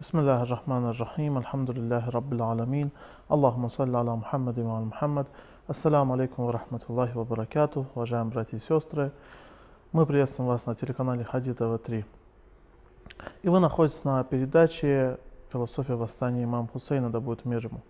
بسم 0.00 0.18
الله 0.18 0.42
الرحمن 0.42 0.84
الرحيم 0.90 1.38
الحمد 1.38 1.70
لله 1.70 2.08
رب 2.08 2.32
العالمين 2.32 2.88
اللهم 3.32 3.68
صل 3.68 3.96
على 3.96 4.16
محمد 4.16 4.58
وعلى 4.58 4.84
محمد 4.84 5.26
Ассаламу 5.68 6.14
алейкум 6.14 6.46
ва 6.46 6.52
рахматуллахи 6.52 7.12
ва 7.12 7.24
баракату, 7.24 7.86
уважаемые 7.94 8.32
братья 8.32 8.56
и 8.56 8.60
сестры. 8.60 9.12
Мы 9.92 10.06
приветствуем 10.06 10.48
вас 10.48 10.64
на 10.64 10.74
телеканале 10.74 11.22
Хади 11.22 11.50
ТВ3. 11.50 12.06
И 13.42 13.48
вы 13.50 13.60
находитесь 13.60 14.02
на 14.04 14.24
передаче 14.24 15.18
«Философия 15.52 15.96
восстания 15.96 16.44
имама 16.44 16.68
Хусейна, 16.68 17.10
да 17.10 17.20
будет 17.20 17.44
мир 17.44 17.66
ему». 17.66 17.82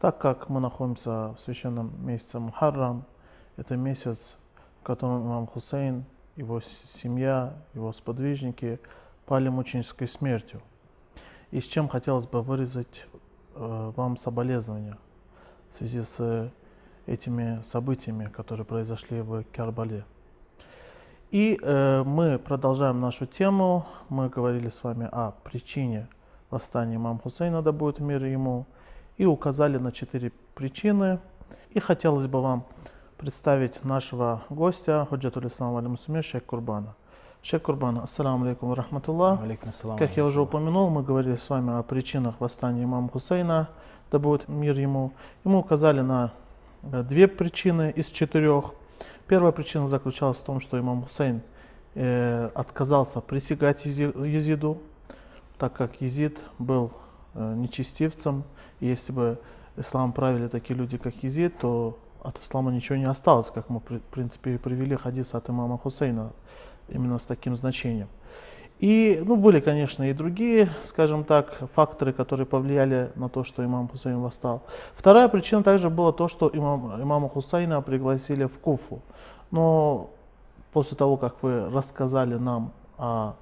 Так 0.00 0.16
как 0.16 0.48
мы 0.48 0.60
находимся 0.60 1.34
в 1.34 1.36
священном 1.44 1.92
месяце 2.06 2.38
Мухаррам, 2.38 3.04
это 3.58 3.76
месяц, 3.76 4.38
в 4.80 4.82
котором 4.82 5.26
имам 5.26 5.46
Хусейн, 5.46 6.06
его 6.36 6.60
семья, 6.62 7.52
его 7.74 7.92
сподвижники 7.92 8.80
пали 9.26 9.50
мученической 9.50 10.08
смертью. 10.08 10.62
и 11.51 11.61
с 11.61 11.65
чем 11.65 11.87
хотелось 11.87 12.25
бы 12.25 12.41
выразить 12.41 13.05
э, 13.55 13.91
вам 13.95 14.17
соболезнования– 14.17 14.97
в 15.71 15.75
связи 15.75 16.01
с 16.03 16.51
этими 17.05 17.61
событиями, 17.63 18.25
которые 18.25 18.65
произошли 18.65 19.21
в 19.21 19.43
Карбале. 19.53 20.03
И 21.31 21.57
э, 21.61 22.03
мы 22.03 22.37
продолжаем 22.37 22.99
нашу 22.99 23.25
тему. 23.25 23.85
Мы 24.09 24.27
говорили 24.27 24.67
с 24.67 24.83
вами 24.83 25.07
о 25.09 25.31
причине 25.43 26.09
восстания 26.49 26.97
имам 26.97 27.19
Хусейна, 27.19 27.61
да 27.61 27.71
будет 27.71 27.99
мир 27.99 28.23
ему, 28.25 28.65
и 29.17 29.25
указали 29.25 29.77
на 29.77 29.93
четыре 29.93 30.33
причины. 30.55 31.19
И 31.69 31.79
хотелось 31.79 32.27
бы 32.27 32.41
вам 32.41 32.65
представить 33.17 33.85
нашего 33.85 34.43
гостя, 34.49 35.07
Худжатуль 35.09 35.47
Ислам 35.47 35.97
шейх 36.21 36.45
Курбана. 36.45 36.95
Шейх 37.43 37.63
Курбан, 37.63 37.97
ассаламу 37.97 38.45
алейкум 38.45 38.73
рахматуллах. 38.73 39.39
Как 39.97 40.17
я 40.17 40.25
уже 40.25 40.41
упомянул, 40.41 40.89
мы 40.89 41.03
говорили 41.03 41.35
с 41.35 41.49
вами 41.49 41.77
о 41.79 41.83
причинах 41.83 42.35
восстания 42.39 42.83
имама 42.83 43.09
Хусейна– 43.09 43.69
да 44.11 44.19
будет 44.19 44.47
мир 44.47 44.77
ему. 44.77 45.13
Ему 45.45 45.59
указали 45.59 46.01
на 46.01 46.33
э, 46.83 47.03
две 47.03 47.27
причины 47.27 47.91
из 47.95 48.07
четырех. 48.07 48.73
Первая 49.27 49.53
причина 49.53 49.87
заключалась 49.87 50.37
в 50.37 50.43
том, 50.43 50.59
что 50.59 50.77
имам 50.77 51.03
Хусейн 51.03 51.41
э, 51.95 52.49
отказался 52.53 53.21
присягать 53.21 53.85
Езиду, 53.85 54.77
так 55.57 55.73
как 55.73 56.01
Езид 56.01 56.43
был 56.59 56.91
э, 57.33 57.53
нечестивцем. 57.55 58.43
И 58.81 58.87
если 58.87 59.13
бы 59.13 59.39
ислам 59.77 60.11
правили 60.11 60.47
такие 60.47 60.77
люди, 60.77 60.97
как 60.97 61.15
Езид, 61.23 61.57
то 61.59 61.97
от 62.21 62.37
ислама 62.39 62.71
ничего 62.71 62.97
не 62.97 63.05
осталось, 63.05 63.49
как 63.49 63.69
мы, 63.69 63.79
в 63.79 63.99
принципе, 64.11 64.55
и 64.55 64.57
привели 64.57 64.95
хадис 64.95 65.33
от 65.33 65.49
имама 65.49 65.77
Хусейна, 65.77 66.33
именно 66.91 67.17
с 67.17 67.25
таким 67.25 67.55
значением. 67.55 68.07
И 68.81 69.21
ну, 69.23 69.35
были, 69.35 69.59
конечно, 69.59 70.09
и 70.09 70.13
другие, 70.13 70.71
скажем 70.83 71.23
так, 71.23 71.69
факторы, 71.75 72.13
которые 72.13 72.47
повлияли 72.47 73.11
на 73.15 73.29
то, 73.29 73.43
что 73.43 73.63
имам 73.63 73.87
Хусейн 73.87 74.19
восстал. 74.19 74.63
Вторая 74.95 75.27
причина 75.27 75.61
также 75.61 75.91
была 75.91 76.11
то, 76.11 76.27
что 76.27 76.49
имам, 76.51 76.99
имама 76.99 77.29
Хусейна 77.29 77.81
пригласили 77.83 78.45
в 78.45 78.57
Куфу. 78.57 79.03
Но 79.51 80.09
после 80.73 80.97
того, 80.97 81.17
как 81.17 81.43
вы 81.43 81.69
рассказали 81.69 82.35
нам 82.35 82.73
о 82.97 83.35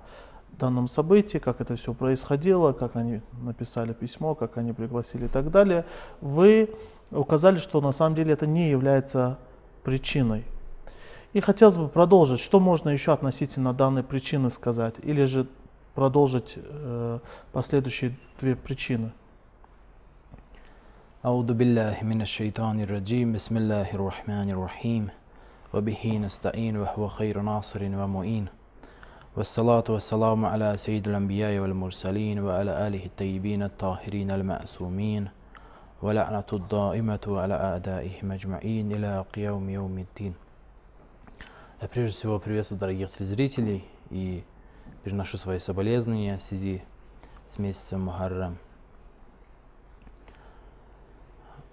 данном 0.59 0.89
событии, 0.89 1.37
как 1.37 1.61
это 1.61 1.77
все 1.77 1.93
происходило, 1.93 2.73
как 2.73 2.97
они 2.97 3.21
написали 3.41 3.93
письмо, 3.93 4.35
как 4.35 4.57
они 4.57 4.73
пригласили 4.73 5.25
и 5.25 5.29
так 5.29 5.51
далее, 5.51 5.85
вы 6.19 6.69
указали, 7.11 7.59
что 7.59 7.79
на 7.79 7.93
самом 7.93 8.15
деле 8.15 8.33
это 8.33 8.45
не 8.45 8.69
является 8.69 9.37
причиной 9.83 10.43
и 11.32 11.40
хотелось 11.40 11.76
бы 11.76 11.88
продолжить, 11.88 12.40
что 12.40 12.60
можно 12.60 12.90
еще 12.90 13.12
относительно 13.12 13.72
данной 13.72 14.02
причины 14.02 14.50
сказать, 14.50 14.94
или 15.02 15.24
же 15.24 15.46
продолжить 15.94 16.54
э, 16.56 17.18
последующие 17.52 18.14
две 18.40 18.56
причины. 18.56 19.12
أعوذ 21.24 21.54
بالله 21.54 21.96
من 22.02 22.20
الشيطان 22.20 22.80
الرجيم 22.84 23.32
بسم 23.32 23.56
الله 23.56 23.96
الرحمن 23.96 24.50
الرحيم 24.50 25.08
وبه 25.72 26.18
نستعين 26.18 26.76
وهو 26.76 27.08
خير 27.08 27.40
ناصر 27.40 27.80
ومعين 27.82 28.48
والصلاة 29.36 29.84
والسلام 29.88 30.44
على 30.44 30.76
سيد 30.76 31.08
الأنبياء 31.08 31.58
والمرسلين 31.58 32.38
وعلى 32.38 32.88
آله 32.88 33.06
الطيبين 33.06 33.62
الطاهرين 33.62 34.30
المعصومين 34.30 35.28
ولعنة 36.02 36.50
الدائمة 36.52 37.24
على 37.26 37.54
أعدائهم 37.54 38.32
أجمعين 38.32 38.92
إلى 38.92 39.24
قيوم 39.34 39.70
يوم 39.70 39.98
الدين 39.98 40.34
Я 41.81 41.87
прежде 41.87 42.17
всего 42.17 42.39
приветствую 42.39 42.77
дорогих 42.77 43.09
телезрителей 43.09 43.85
и 44.09 44.43
переношу 45.05 45.37
свои 45.37 45.59
соболезнования 45.59 46.37
в 46.37 46.41
связи 46.41 46.83
с 47.47 47.57
месяцем 47.57 48.01
Мухаррам. 48.01 48.57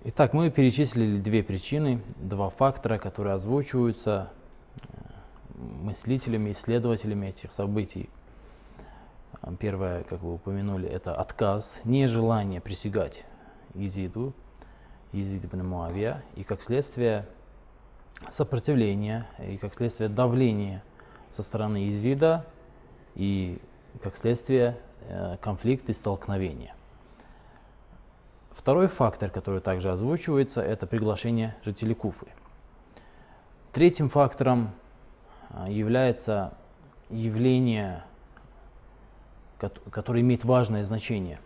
Итак, 0.05 0.33
мы 0.33 0.53
перечислили 0.53 1.19
две 1.19 1.43
причины, 1.43 2.01
два 2.19 2.51
фактора, 2.51 2.99
которые 2.99 3.35
озвучиваются 3.35 4.31
э, 4.77 5.57
мыслителями, 5.57 6.53
исследователями 6.53 7.27
этих 7.27 7.51
событий. 7.51 8.09
Первое, 9.59 10.05
как 10.05 10.21
вы 10.21 10.35
упомянули, 10.35 10.89
это 10.89 11.17
отказ, 11.17 11.81
нежелание 11.83 12.61
присягать 12.61 13.25
Езиду, 13.75 14.35
Езид 15.11 15.47
ибн 15.47 15.67
Муавия, 15.67 16.23
и 16.37 16.45
как 16.45 16.63
следствие 16.63 17.27
сопротивление 18.31 19.27
и, 19.39 19.57
как 19.57 19.75
следствие, 19.75 20.09
давление 20.09 20.83
со 21.31 21.43
стороны 21.43 21.89
Изида 21.89 22.47
и, 23.15 23.61
как 24.03 24.17
следствие, 24.17 24.79
э, 25.09 25.37
конфликт 25.41 25.89
и 25.89 25.93
столкновения. 25.93 26.75
Второй 28.51 28.89
фактор, 28.89 29.31
который 29.31 29.61
также 29.61 29.91
озвучивается, 29.93 30.63
это 30.63 30.87
приглашение 30.87 31.57
жителей 31.65 31.95
Куфы. 31.95 32.27
Третьим 33.73 34.09
фактором 34.09 34.73
э, 35.51 35.67
является 35.69 36.55
явление, 37.11 38.05
которое 39.91 40.21
имеет 40.21 40.45
важное 40.45 40.83
значение 40.83 41.41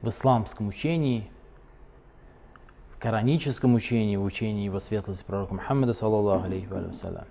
в 0.00 0.08
исламском 0.08 0.68
учении– 0.68 1.30
кораническом 3.02 3.74
учении, 3.74 4.14
в 4.14 4.22
учении 4.22 4.64
его 4.64 4.78
светлости 4.78 5.24
пророка 5.24 5.54
Мухаммада, 5.54 5.92
саллаллаху 5.92 6.44
алейхи 6.44 6.66
вассалям. 6.66 7.24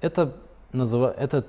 Это, 0.00 0.34
это, 0.72 1.44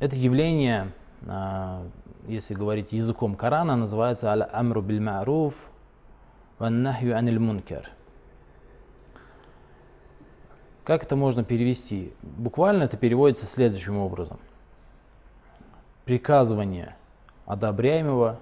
это 0.00 0.16
явление, 0.16 0.90
а, 1.28 1.86
если 2.26 2.54
говорить 2.54 2.90
языком 2.90 3.36
Корана, 3.36 3.76
называется 3.76 4.32
«Аль-Амру 4.32 4.82
биль 4.82 5.00
ма'руф 5.00 5.54
ван-нахью 6.58 7.16
аниль 7.16 7.38
мункер». 7.38 7.88
Как 10.82 11.04
это 11.04 11.14
можно 11.14 11.44
перевести? 11.44 12.12
Буквально 12.22 12.82
это 12.82 12.96
переводится 12.96 13.46
следующим 13.46 13.98
образом. 13.98 14.40
Приказывание 16.06 16.96
одобряемого, 17.46 18.40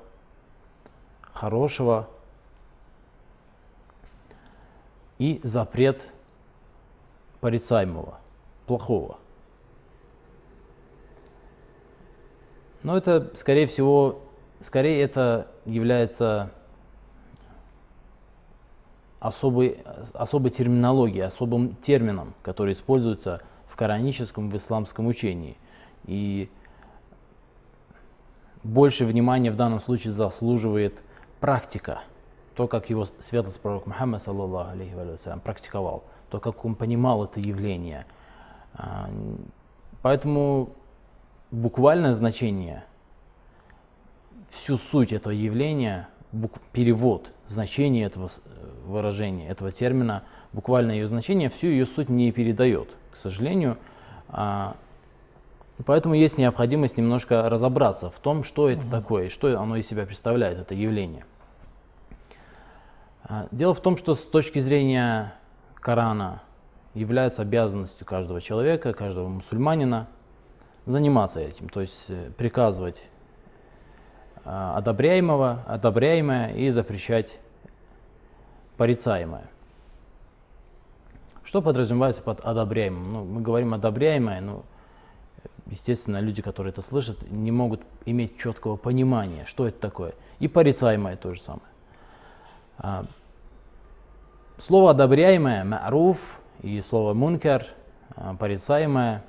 хорошего, 1.34 2.08
и 5.20 5.38
запрет 5.42 6.10
порицаемого, 7.40 8.18
плохого. 8.66 9.18
Но 12.82 12.96
это, 12.96 13.30
скорее 13.34 13.66
всего, 13.66 14.22
скорее 14.62 15.02
это 15.02 15.48
является 15.66 16.50
особой, 19.20 19.82
особой 20.14 20.50
терминологией, 20.50 21.26
особым 21.26 21.74
термином, 21.76 22.32
который 22.40 22.72
используется 22.72 23.42
в 23.68 23.76
кораническом, 23.76 24.48
в 24.48 24.56
исламском 24.56 25.06
учении. 25.06 25.58
И 26.06 26.48
больше 28.62 29.04
внимания 29.04 29.50
в 29.50 29.56
данном 29.56 29.80
случае 29.80 30.14
заслуживает 30.14 31.02
практика– 31.40 32.04
то, 32.60 32.68
как 32.68 32.90
его 32.90 33.06
светлость 33.20 33.58
пророк 33.58 33.86
Мухаммад, 33.86 34.22
саллаллаху 34.22 34.72
алейхи 34.72 34.92
вассалям, 34.92 35.40
практиковал, 35.40 36.04
то, 36.28 36.40
как 36.40 36.62
он 36.66 36.74
понимал 36.74 37.24
это 37.24 37.40
явление. 37.40 38.04
А, 38.74 39.08
поэтому 40.02 40.68
буквальное 41.50 42.12
значение, 42.12 42.84
всю 44.50 44.76
суть 44.76 45.10
этого 45.10 45.32
явления, 45.32 46.10
перевод 46.72 47.32
значения 47.46 48.04
этого 48.04 48.30
выражения, 48.84 49.48
этого 49.48 49.72
термина, 49.72 50.24
буквальное 50.52 50.96
ее 50.96 51.08
значение, 51.08 51.48
всю 51.48 51.68
ее 51.68 51.86
суть 51.86 52.10
не 52.10 52.30
передает, 52.30 52.90
к 53.10 53.16
сожалению. 53.16 53.78
А, 54.28 54.76
поэтому 55.86 56.14
есть 56.14 56.36
необходимость 56.36 56.98
немножко 56.98 57.48
разобраться 57.48 58.10
в 58.10 58.18
том, 58.18 58.44
что 58.44 58.68
это 58.68 58.82
угу. 58.82 58.90
такое, 58.90 59.30
что 59.30 59.58
оно 59.58 59.76
из 59.76 59.86
себя 59.88 60.04
представляет, 60.04 60.58
это 60.58 60.74
явление. 60.74 61.24
А, 63.32 63.46
дело 63.52 63.74
в 63.74 63.80
том, 63.80 63.96
что 63.96 64.16
с 64.16 64.22
точки 64.22 64.58
зрения 64.58 65.34
Корана 65.76 66.42
является 66.94 67.42
обязанностью 67.42 68.04
каждого 68.04 68.40
человека, 68.40 68.92
каждого 68.92 69.28
мусульманина 69.28 70.08
заниматься 70.84 71.38
этим, 71.38 71.68
то 71.68 71.80
есть 71.80 72.06
э, 72.08 72.32
приказывать 72.36 73.08
а, 74.44 74.76
одобряемого, 74.76 75.62
одобряемое 75.68 76.54
и 76.54 76.70
запрещать 76.70 77.38
порицаемое. 78.76 79.48
Что 81.44 81.62
подразумевается 81.62 82.22
под 82.22 82.40
одобряемым? 82.40 83.12
Ну, 83.12 83.24
мы 83.24 83.42
говорим 83.42 83.74
одобряемое, 83.74 84.40
но, 84.40 84.64
естественно, 85.66 86.18
люди, 86.18 86.42
которые 86.42 86.72
это 86.72 86.82
слышат, 86.82 87.30
не 87.30 87.52
могут 87.52 87.82
иметь 88.06 88.36
четкого 88.38 88.74
понимания, 88.74 89.46
что 89.46 89.68
это 89.68 89.78
такое. 89.78 90.14
И 90.40 90.48
порицаемое 90.48 91.16
то 91.16 91.32
же 91.32 91.40
самое. 91.40 91.70
Слово 94.60 94.90
одобряемое, 94.90 95.64
ма'руф, 95.64 96.18
и 96.60 96.82
слово 96.82 97.14
мункер, 97.14 97.66
а, 98.14 98.34
порицаемое, 98.34 99.24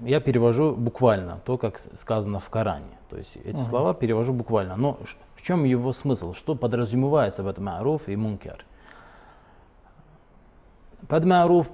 я 0.00 0.20
перевожу 0.20 0.74
буквально, 0.74 1.40
то, 1.44 1.58
как 1.58 1.78
сказано 1.78 2.40
в 2.40 2.48
Коране. 2.48 2.96
То 3.10 3.18
есть 3.18 3.36
эти 3.36 3.58
uh 3.58 3.68
слова 3.68 3.92
перевожу 3.92 4.32
буквально. 4.32 4.76
Но 4.76 4.98
в 5.34 5.42
чем 5.42 5.64
его 5.64 5.92
смысл? 5.92 6.32
Что 6.32 6.54
подразумевается 6.54 7.42
в 7.42 7.46
этом 7.46 7.68
ма'руф 7.68 8.04
и 8.06 8.16
мункер? 8.16 8.64
Под 11.08 11.24
ма'руф 11.26 11.70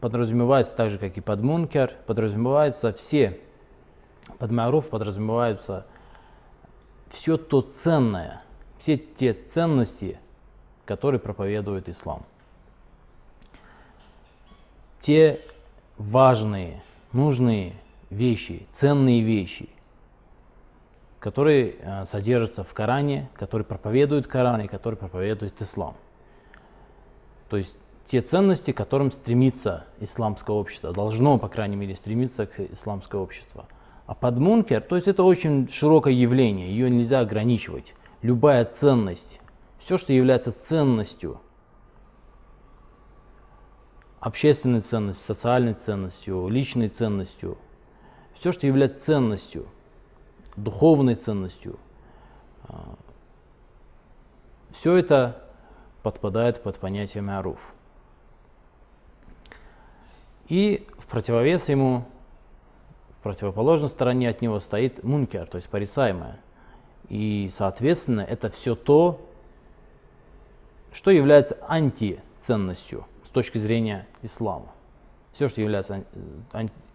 подразумевается 0.00 0.74
так 0.74 0.88
же, 0.88 0.98
как 0.98 1.18
и 1.18 1.20
под 1.20 1.42
мункер, 1.42 1.96
подразумевается 2.06 2.94
все, 2.94 3.38
под 4.38 4.52
ма'руф 4.52 4.88
подразумеваются 4.88 5.84
все 7.10 7.36
то 7.36 7.60
ценное, 7.60 8.42
все 8.78 8.96
те 8.96 9.34
ценности, 9.34 10.18
которые 10.90 11.20
проповедует 11.20 11.88
ислам. 11.88 12.24
Те 15.00 15.40
важные, 15.98 16.82
нужные 17.12 17.74
вещи, 18.10 18.66
ценные 18.72 19.20
вещи, 19.20 19.68
которые 21.20 21.76
э, 21.78 22.06
содержатся 22.06 22.64
в 22.64 22.74
Коране, 22.74 23.28
которые 23.34 23.64
проповедуют 23.64 24.26
Коран 24.26 24.62
и 24.62 24.66
которые 24.66 24.98
проповедуют 24.98 25.62
ислам. 25.62 25.94
То 27.48 27.56
есть 27.56 27.78
те 28.04 28.20
ценности, 28.20 28.72
к 28.72 28.76
которым 28.76 29.12
стремится 29.12 29.84
исламское 30.00 30.56
общество, 30.56 30.92
должно, 30.92 31.38
по 31.38 31.46
крайней 31.46 31.76
мере, 31.76 31.94
стремиться 31.94 32.46
к 32.46 32.58
исламское 32.58 33.20
общество. 33.20 33.66
А 34.06 34.16
под 34.16 34.38
мункер, 34.38 34.80
то 34.80 34.96
есть 34.96 35.06
это 35.06 35.22
очень 35.22 35.68
широкое 35.68 36.14
явление, 36.14 36.68
ее 36.68 36.90
нельзя 36.90 37.20
ограничивать. 37.20 37.94
Любая 38.22 38.64
ценность, 38.64 39.39
все, 39.80 39.98
что 39.98 40.12
является 40.12 40.52
ценностью, 40.52 41.40
общественной 44.20 44.80
ценностью, 44.80 45.24
социальной 45.24 45.74
ценностью, 45.74 46.48
личной 46.48 46.90
ценностью, 46.90 47.56
все, 48.34 48.52
что 48.52 48.66
является 48.66 49.04
ценностью, 49.04 49.66
духовной 50.56 51.14
ценностью, 51.14 51.78
а, 52.64 52.94
все 54.72 54.96
это 54.96 55.42
подпадает 56.02 56.62
под 56.62 56.78
понятие 56.78 57.22
мяруф. 57.22 57.58
И 60.48 60.86
в 60.98 61.06
противовес 61.06 61.68
ему, 61.68 62.04
в 63.18 63.22
противоположной 63.22 63.88
стороне 63.88 64.28
от 64.28 64.42
него 64.42 64.60
стоит 64.60 65.02
мункер, 65.02 65.46
то 65.46 65.56
есть 65.56 65.68
порицаемое. 65.68 66.38
И, 67.08 67.50
соответственно, 67.52 68.20
это 68.20 68.50
все 68.50 68.74
то, 68.74 69.29
что 70.92 71.10
является 71.10 71.56
антиценностью 71.68 73.06
с 73.24 73.28
точки 73.28 73.58
зрения 73.58 74.06
ислама. 74.22 74.68
Все, 75.32 75.48
что 75.48 75.60
является 75.60 76.04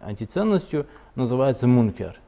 антиценностью, 0.00 0.86
называется 1.14 1.66
мункер. 1.66 2.18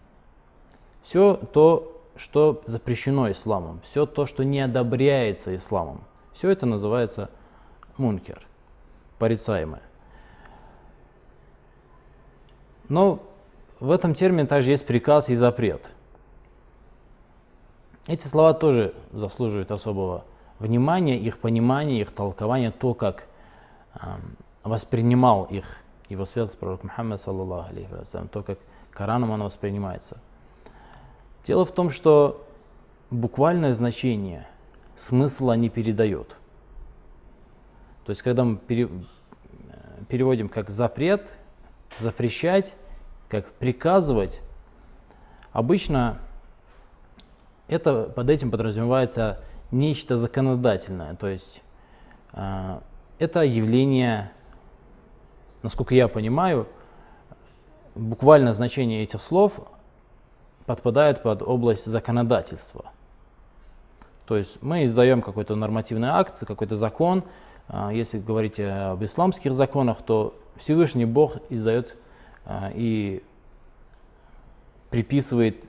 Все 1.02 1.34
то, 1.34 2.00
что 2.16 2.62
запрещено 2.66 3.30
исламом, 3.30 3.80
все 3.84 4.06
то, 4.06 4.26
что 4.26 4.44
не 4.44 4.60
одобряется 4.60 5.54
исламом, 5.54 6.02
все 6.32 6.50
это 6.50 6.66
называется 6.66 7.30
мункер, 7.96 8.46
порицаемое. 9.18 9.82
Но 12.88 13.20
в 13.80 13.90
этом 13.90 14.14
термине 14.14 14.46
также 14.46 14.70
есть 14.70 14.86
приказ 14.86 15.28
и 15.28 15.34
запрет. 15.34 15.92
Эти 18.06 18.26
слова 18.26 18.54
тоже 18.54 18.94
заслуживают 19.12 19.70
особого 19.70 20.24
внимания, 20.58 21.16
их 21.16 21.38
понимания, 21.38 22.00
их 22.00 22.12
толкования, 22.12 22.70
то, 22.70 22.94
как 22.94 23.26
воспринимал 24.62 25.44
их 25.44 25.64
его 26.08 26.24
святость 26.24 26.58
пророк 26.58 26.84
Мухаммад, 26.84 27.20
то, 28.32 28.42
как 28.42 28.58
Кораном 28.90 29.32
оно 29.32 29.44
воспринимается. 29.44 30.18
Дело 31.44 31.64
в 31.64 31.72
том, 31.72 31.90
что 31.90 32.46
буквальное 33.10 33.72
значение 33.72 34.46
смысла 34.96 35.52
не 35.52 35.68
передает. 35.68 36.36
То 38.04 38.10
есть, 38.10 38.22
когда 38.22 38.44
мы 38.44 38.56
пере, 38.56 38.88
переводим 40.08 40.48
как 40.48 40.70
запрет, 40.70 41.38
запрещать, 41.98 42.74
как 43.28 43.46
приказывать, 43.52 44.40
обычно 45.52 46.18
это 47.68 48.04
под 48.04 48.30
этим 48.30 48.50
подразумевается 48.50 49.42
нечто 49.70 50.16
законодательное, 50.16 51.14
то 51.14 51.28
есть 51.28 51.62
э, 52.32 52.80
это 53.18 53.42
явление, 53.42 54.32
насколько 55.62 55.94
я 55.94 56.08
понимаю, 56.08 56.66
буквально 57.94 58.52
значение 58.52 59.02
этих 59.02 59.22
слов 59.22 59.60
подпадает 60.66 61.22
под 61.22 61.42
область 61.42 61.86
законодательства. 61.86 62.92
То 64.26 64.36
есть 64.36 64.62
мы 64.62 64.84
издаем 64.84 65.22
какой-то 65.22 65.54
нормативный 65.56 66.08
акт, 66.08 66.44
какой-то 66.46 66.76
закон. 66.76 67.24
Э, 67.68 67.90
если 67.92 68.18
говорить 68.18 68.60
об 68.60 69.02
исламских 69.04 69.54
законах, 69.54 70.02
то 70.02 70.34
Всевышний 70.56 71.04
Бог 71.04 71.36
издает 71.50 71.96
э, 72.44 72.70
и 72.74 73.22
приписывает, 74.90 75.64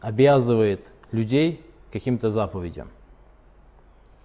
обязывает 0.00 0.90
людей 1.12 1.67
каким-то 1.92 2.30
заповедям. 2.30 2.88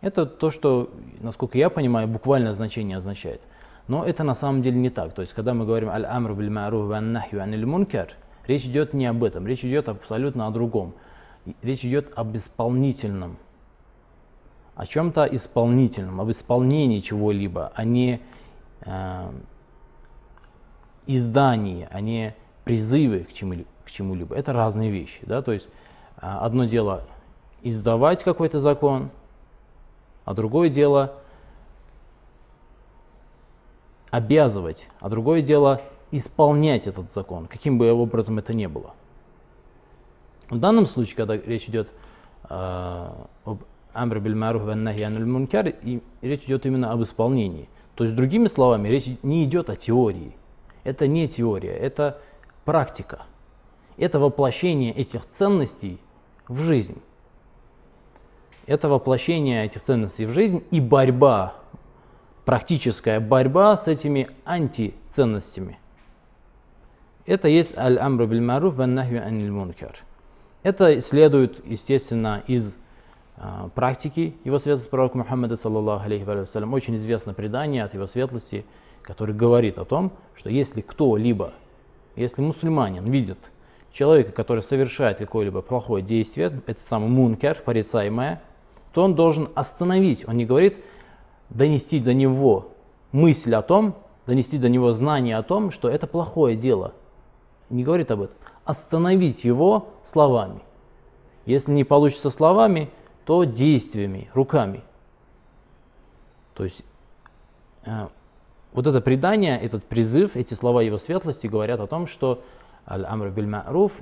Это 0.02 0.26
то, 0.26 0.52
что, 0.52 0.90
насколько 1.22 1.58
я 1.58 1.70
понимаю, 1.70 2.08
буквальное 2.08 2.54
значение 2.54 2.98
означает. 2.98 3.42
Но 3.88 4.04
это 4.04 4.24
на 4.24 4.36
самом 4.36 4.62
деле 4.62 4.78
не 4.78 4.90
так. 4.90 5.14
То 5.14 5.22
есть, 5.22 5.34
когда 5.34 5.54
мы 5.54 5.66
говорим 5.66 5.90
«аль-амр 5.90 6.34
биль 6.34 6.50
ма'руф 6.50 6.88
ва 6.88 7.00
нахью 7.00 7.42
аниль 7.42 7.66
мункар», 7.66 8.10
речь 8.48 8.66
идет 8.66 8.94
не 8.94 9.06
об 9.06 9.24
этом, 9.24 9.48
речь 9.48 9.64
идет 9.64 9.90
абсолютно 9.90 10.48
о 10.48 10.52
другом. 10.52 10.94
Речь 11.62 11.84
идет 11.86 12.12
об 12.16 12.36
исполнительном, 12.36 13.38
о 14.76 14.86
чем-то 14.86 15.26
исполнительном, 15.26 16.22
об 16.22 16.32
исполнении 16.32 17.00
чего-либо, 17.00 17.72
а 17.76 17.84
не 17.84 18.22
э, 18.82 19.32
издании, 21.06 21.88
а 21.92 22.00
не 22.00 22.36
призывы 22.64 23.20
к 23.20 23.34
чему-либо. 23.34 23.68
Чему-либо. 23.86 24.36
Это 24.36 24.54
разные 24.54 24.90
вещи. 24.90 25.20
Да? 25.22 25.42
То 25.42 25.52
есть, 25.52 25.68
э, 26.18 26.22
одно 26.22 26.66
дело 26.66 27.04
издавать 27.64 28.24
какой-то 28.24 28.60
закон, 28.60 29.10
а 30.26 30.34
другое 30.34 30.70
дело 30.70 31.16
обязывать, 34.12 34.88
а 35.00 35.10
другое 35.10 35.42
дело 35.42 35.82
исполнять 36.12 36.88
этот 36.88 37.12
закон, 37.12 37.48
каким 37.48 37.78
бы 37.78 37.92
образом 37.92 38.38
это 38.38 38.54
ни 38.54 38.68
было. 38.68 38.94
В 40.50 40.60
данном 40.60 40.86
случае, 40.86 41.16
когда 41.16 41.36
речь 41.38 41.68
идет 41.68 41.92
э, 42.50 43.10
об 43.46 43.64
амр 43.94 44.20
биль 44.20 44.36
маруф 44.36 44.64
мункар, 44.64 45.74
речь 46.22 46.44
идет 46.44 46.66
именно 46.66 46.92
об 46.92 47.02
исполнении. 47.02 47.70
То 47.96 48.04
есть, 48.04 48.16
другими 48.16 48.48
словами, 48.48 48.90
речь 48.90 49.08
не 49.24 49.46
идет 49.46 49.70
о 49.70 49.76
теории. 49.76 50.36
Это 50.84 51.08
не 51.08 51.28
теория, 51.28 51.74
это 51.74 52.20
практика. 52.66 53.24
Это 53.98 54.20
воплощение 54.20 54.94
этих 54.94 55.26
ценностей 55.26 56.00
в 56.48 56.60
жизнь 56.60 57.02
это 58.66 58.90
воплощение 58.90 59.66
этих 59.66 59.82
ценностей 59.82 60.26
в 60.26 60.32
жизнь 60.32 60.64
и 60.72 60.80
борьба, 60.80 61.56
практическая 62.46 63.20
борьба 63.20 63.76
с 63.78 63.88
этими 63.88 64.30
антиценностями. 64.46 65.80
Это 67.26 67.48
есть 67.48 67.78
аль-амру 67.78 68.28
биль 68.28 68.42
маруф 68.42 68.76
ван 68.76 68.98
аниль 69.00 69.52
мункар. 69.52 69.98
Это 70.62 71.02
следует, 71.02 71.66
естественно, 71.66 72.44
из 72.48 72.76
э, 73.38 73.70
практики 73.76 74.36
его 74.44 74.60
светлости 74.60 74.90
пророка 74.90 75.18
Мухаммада, 75.18 75.58
саллаллаху 75.58 76.06
алейхи 76.06 76.24
вассалям, 76.24 76.74
очень 76.74 76.96
известное 76.96 77.34
предание 77.34 77.84
от 77.84 77.94
его 77.94 78.08
светлости, 78.08 78.66
который 79.02 79.36
говорит 79.36 79.78
о 79.78 79.86
том, 79.86 80.14
что 80.36 80.50
если 80.50 80.82
кто-либо, 80.82 81.54
если 82.16 82.42
мусульманин 82.42 83.10
видит 83.10 83.52
человека, 83.92 84.32
который 84.32 84.64
совершает 84.64 85.18
какое-либо 85.18 85.62
плохое 85.62 86.04
действие, 86.04 86.62
это 86.66 86.80
самый 86.82 87.10
мункер, 87.10 87.62
порицаемое, 87.64 88.42
то 88.94 89.04
он 89.04 89.16
должен 89.16 89.50
остановить, 89.56 90.28
он 90.28 90.38
не 90.38 90.46
говорит 90.46 90.78
донести 91.50 92.00
до 92.00 92.14
него 92.14 92.70
мысль 93.12 93.54
о 93.56 93.62
том, 93.62 93.96
донести 94.26 94.58
до 94.58 94.70
него 94.70 94.94
знание 94.94 95.38
о 95.38 95.44
том, 95.44 95.72
что 95.72 95.90
это 95.90 96.08
плохое 96.08 96.56
дело. 96.56 96.94
Не 97.70 97.84
говорит 97.84 98.12
об 98.12 98.22
этом. 98.22 98.38
Остановить 98.66 99.44
его 99.44 99.90
словами. 100.04 100.62
Если 101.46 101.72
не 101.72 101.84
получится 101.84 102.30
словами, 102.30 102.90
то 103.26 103.44
действиями, 103.44 104.30
руками. 104.34 104.82
То 106.54 106.64
есть 106.64 106.84
э, 107.86 108.08
вот 108.74 108.88
это 108.88 109.02
предание, 109.02 109.60
этот 109.60 109.84
призыв, 109.86 110.36
эти 110.36 110.54
слова 110.54 110.82
его 110.82 110.98
светлости 110.98 111.48
говорят 111.48 111.80
о 111.80 111.88
том, 111.88 112.08
что 112.08 112.42
Аль-Амр 112.88 113.30
биль 113.30 113.48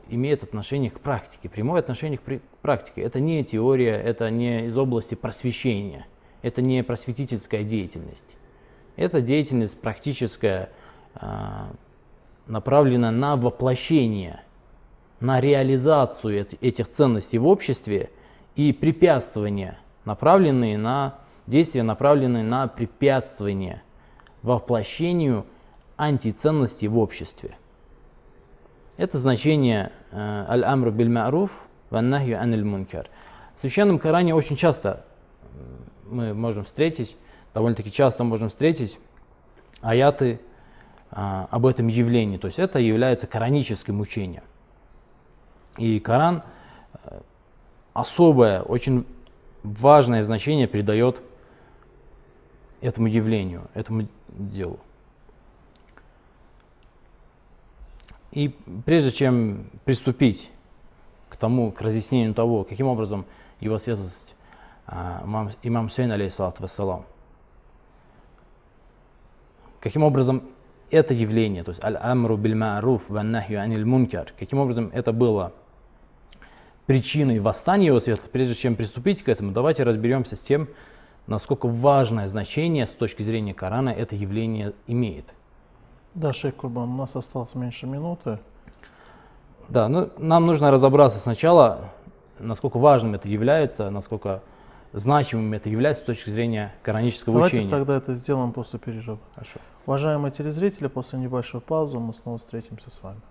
имеет 0.10 0.44
отношение 0.44 0.90
к 0.90 1.00
практике, 1.00 1.50
прямое 1.50 1.80
отношение 1.80 2.18
к, 2.18 2.42
практике. 2.62 3.02
Это 3.02 3.20
не 3.20 3.44
теория, 3.44 3.96
это 3.96 4.30
не 4.30 4.66
из 4.66 4.78
области 4.78 5.16
просвещения, 5.16 6.08
это 6.42 6.62
не 6.62 6.84
просветительская 6.84 7.64
деятельность. 7.64 8.36
Это 8.96 9.22
деятельность 9.22 9.80
практическая, 9.80 10.70
а, 11.16 11.72
направлена 12.48 13.12
на 13.12 13.36
воплощение, 13.36 14.42
на 15.20 15.40
реализацию 15.40 16.48
этих 16.62 16.88
ценностей 16.88 17.38
в 17.38 17.48
обществе 17.48 18.10
и 18.56 18.74
препятствования, 18.74 19.78
направленные 20.06 20.78
на 20.78 21.20
действия, 21.46 21.84
направленные 21.84 22.44
на 22.44 22.68
препятствование 22.68 23.84
воплощению 24.42 25.46
антиценностей 25.98 26.88
в 26.88 26.98
обществе. 26.98 27.56
Это 29.01 29.17
значение 29.17 29.91
э, 30.12 30.46
аль-амр 30.48 30.91
биль 30.91 31.10
ма'руф 31.10 31.50
ван-нахью 31.89 32.39
аниль 32.39 32.63
мункар. 32.63 33.10
В 33.55 33.60
Священном 33.60 33.98
Коране 33.98 34.36
очень 34.36 34.55
часто 34.55 35.03
мы 36.05 36.36
можем 36.36 36.65
встретить, 36.65 37.17
довольно-таки 37.55 37.91
часто 37.91 38.24
можем 38.24 38.50
встретить 38.50 39.00
аяты 39.81 40.39
а, 41.10 41.48
об 41.50 41.65
этом 41.65 41.88
явлении. 41.88 42.38
То 42.38 42.46
есть 42.46 42.60
это 42.60 42.77
является 42.77 43.25
кораническим 43.25 44.00
учением. 44.01 44.43
И 45.77 46.00
Коран 46.00 46.43
э, 47.05 47.22
особое, 47.93 48.62
очень 48.62 49.08
важное 49.63 50.22
значение 50.22 50.67
придает 50.67 51.24
этому 52.81 53.08
явлению, 53.08 53.63
этому 53.74 54.08
делу. 54.29 54.79
И 58.32 58.56
прежде 58.86 59.12
чем 59.12 59.70
приступить 59.84 60.52
к 61.30 61.36
тому, 61.36 61.72
к 61.72 61.82
разъяснению 61.82 62.34
того, 62.34 62.64
каким 62.64 62.88
образом 62.88 63.26
его 63.60 63.78
светлость 63.78 64.36
а, 64.88 65.22
имам, 65.26 65.52
имам 65.64 65.90
Сейн, 65.90 66.12
алейхиссалату 66.12 66.62
вассалам, 66.62 67.06
каким 69.80 70.04
образом 70.04 70.44
это 70.92 71.14
явление, 71.14 71.64
то 71.64 71.72
есть 71.72 71.84
аль-амру 71.84 72.38
биль 72.38 72.56
ма'руф 72.56 73.04
ван 73.10 73.32
нахью 73.32 73.62
аниль 73.62 73.86
мункар, 73.86 74.34
каким 74.38 74.60
образом 74.60 74.90
это 74.94 75.12
было 75.14 75.54
причиной 76.86 77.40
восстания 77.40 77.88
его 77.88 78.00
света, 78.00 78.24
прежде 78.32 78.56
чем 78.56 78.76
приступить 78.76 79.24
к 79.24 79.30
этому, 79.30 79.52
давайте 79.52 79.84
разберемся 79.84 80.36
с 80.36 80.42
тем, 80.42 80.68
насколько 81.28 81.68
важное 81.68 82.28
значение 82.28 82.86
с 82.86 82.92
точки 82.92 83.24
зрения 83.24 83.54
Корана 83.54 83.90
это 83.90 84.16
явление 84.16 84.74
имеет. 84.88 85.34
Да, 86.13 86.34
шейх 86.34 86.56
Курбан, 86.56 86.89
у 86.89 86.98
нас 86.98 87.15
осталось 87.15 87.56
меньше 87.56 87.88
минуты. 87.88 88.39
Да, 89.70 89.88
ну, 89.88 90.10
нам 90.18 90.46
нужно 90.46 90.70
разобраться 90.70 91.20
сначала, 91.20 91.91
насколько 92.39 92.77
важным 92.77 93.15
это 93.15 93.30
является, 93.30 93.89
насколько 93.89 94.41
значимым 94.91 95.53
это 95.53 95.70
является 95.70 96.03
с 96.03 96.06
точки 96.06 96.30
зрения 96.30 96.74
коранического 96.84 97.36
Давайте 97.36 97.58
учения. 97.58 97.70
тогда 97.72 97.96
это 97.96 98.13
сделаем 98.13 98.51
после 98.51 98.80
перерыва. 98.80 99.20
Хорошо. 99.34 99.60
Уважаемые 99.86 100.32
телезрители, 100.32 100.88
после 100.88 101.20
небольшой 101.20 101.62
паузы 101.62 101.98
мы 102.00 102.13
снова 102.13 102.38
встретимся 102.39 102.91
с 102.91 103.01
вами. 103.01 103.22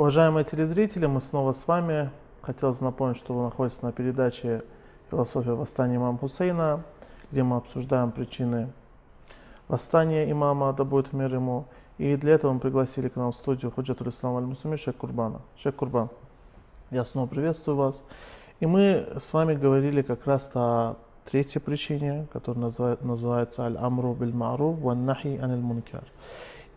Уважаемые 0.00 0.46
телезрители, 0.46 1.04
мы 1.04 1.20
снова 1.20 1.52
с 1.52 1.68
вами. 1.68 2.10
Хотелось 2.40 2.80
напомнить, 2.80 3.18
что 3.18 3.34
вы 3.34 3.42
находитесь 3.42 3.82
на 3.82 3.92
передаче 3.92 4.62
«Философия 5.10 5.52
восстания 5.52 5.96
имама 5.96 6.16
Хусейна», 6.16 6.84
где 7.30 7.42
мы 7.42 7.58
обсуждаем 7.58 8.10
причины 8.10 8.72
восстания 9.68 10.30
имама, 10.30 10.72
да 10.72 10.84
будет 10.84 11.12
мир 11.12 11.34
ему. 11.34 11.66
И 11.98 12.16
для 12.16 12.32
этого 12.32 12.54
мы 12.54 12.60
пригласили 12.60 13.10
к 13.10 13.16
нам 13.16 13.30
в 13.30 13.36
студию 13.36 13.70
Худжатуль 13.72 14.08
Ислам 14.08 14.38
Аль 14.38 14.44
Мусуми 14.44 14.76
Шейх 14.76 14.96
Курбана. 14.96 15.42
Шейх 15.58 15.76
Курбан, 15.76 16.08
я 16.90 17.04
снова 17.04 17.26
приветствую 17.26 17.76
вас. 17.76 18.02
И 18.60 18.64
мы 18.64 19.06
с 19.18 19.30
вами 19.34 19.54
говорили 19.54 20.00
как 20.00 20.24
раз 20.24 20.50
о 20.54 20.96
третьей 21.26 21.60
причине, 21.60 22.26
которая 22.32 22.62
называет, 22.62 23.04
называется 23.04 23.64
Аль-Амру 23.64 24.14
биль 24.14 24.32
Ма'руф 24.32 24.80
ван 24.80 25.04
Нахи 25.04 25.38
аниль 25.42 25.60
Мункар. 25.60 26.04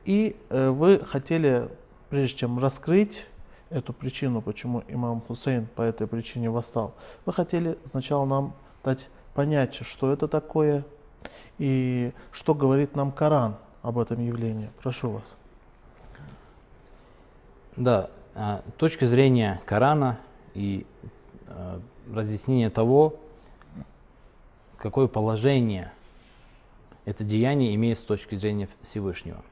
И 0.04 0.36
э, 0.50 0.72
вы 0.72 1.00
хотели 1.00 1.70
прежде 2.14 2.38
чем 2.38 2.60
раскрыть 2.60 3.26
эту 3.72 3.92
причину, 3.92 4.40
почему 4.44 4.84
имам 4.88 5.20
Хусейн 5.22 5.66
по 5.66 5.82
этой 5.82 6.06
причине 6.06 6.52
восстал, 6.52 6.94
вы 7.26 7.34
хотели 7.34 7.76
сначала 7.86 8.24
нам 8.24 8.54
дать 8.84 9.08
понятие, 9.34 9.84
что 9.84 10.14
это 10.14 10.28
такое 10.28 10.86
и 11.58 12.12
что 12.32 12.54
говорит 12.54 12.96
нам 12.96 13.12
Коран 13.12 13.56
об 13.82 13.98
этом 13.98 14.24
явлении. 14.24 14.70
Прошу 14.80 15.10
вас. 15.10 15.36
Да, 17.78 18.12
а, 18.36 18.62
точка 18.78 19.08
зрения 19.08 19.60
Корана 19.66 20.20
и 20.54 20.86
а, 21.48 21.82
разъяснение 22.14 22.70
того, 22.70 23.16
какое 24.78 25.08
положение 25.08 25.92
это 27.06 27.24
деяние 27.24 27.74
имеет 27.74 27.98
с 27.98 28.04
точки 28.04 28.36
зрения 28.36 28.70
Всевышнего. 28.84 29.44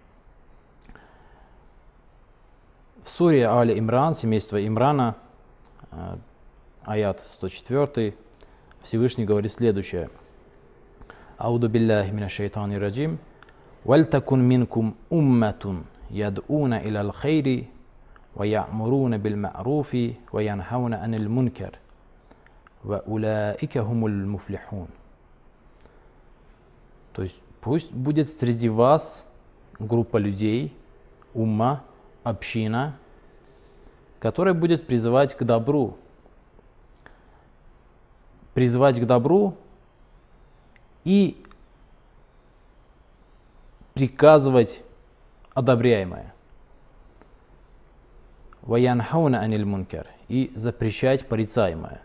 В 3.04 3.10
суре 3.10 3.48
Али 3.48 3.78
Имран, 3.78 4.14
семейство 4.14 4.66
Имрана, 4.66 5.16
э, 5.92 6.18
аят 6.84 7.20
104, 7.20 8.14
Всевышний 8.84 9.26
говорит 9.26 9.52
следующее. 9.52 10.10
Ауду 11.38 11.68
билляхи 11.68 12.12
мина 12.12 12.30
шайтани 12.30 12.76
раджим. 12.76 13.18
Вальтакун 13.84 14.44
минкум 14.44 14.96
умматун 15.10 15.86
яд'уна 16.12 16.82
иля 16.84 17.02
алхайри 17.02 17.72
ва 18.36 18.44
я'муруна 18.44 19.18
бил 19.18 19.36
ма'руфи 19.36 20.20
ва 20.32 20.40
янхауна 20.40 21.02
анил 21.02 21.28
мункар. 21.28 21.80
Ва 22.84 23.02
улаика 23.08 23.84
хумул 23.84 24.10
муфлихун. 24.10 24.90
То 27.14 27.24
есть 27.24 27.38
пусть 27.62 27.92
будет 27.92 28.30
среди 28.30 28.70
вас 28.70 29.26
группа 29.80 30.18
людей, 30.18 30.76
умма, 31.34 31.84
община, 32.24 32.98
которая 34.20 34.54
будет 34.54 34.88
призывать 34.88 35.36
к 35.36 35.44
добру. 35.44 35.98
Призывать 38.54 39.00
к 39.00 39.06
добру 39.06 39.58
и 41.04 41.42
приказывать 43.94 44.82
одобряемое. 45.54 46.34
ваянхауна 48.62 49.40
аниль 49.40 49.66
мункар 49.66 50.08
и 50.28 50.52
запрещать 50.56 51.28
порицаемое. 51.28 52.02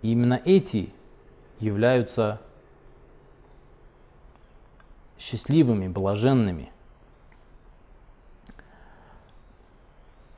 И 0.00 0.12
именно 0.12 0.40
эти 0.44 0.92
являются 1.60 2.40
счастливыми, 5.18 5.88
блаженными. 5.88 6.72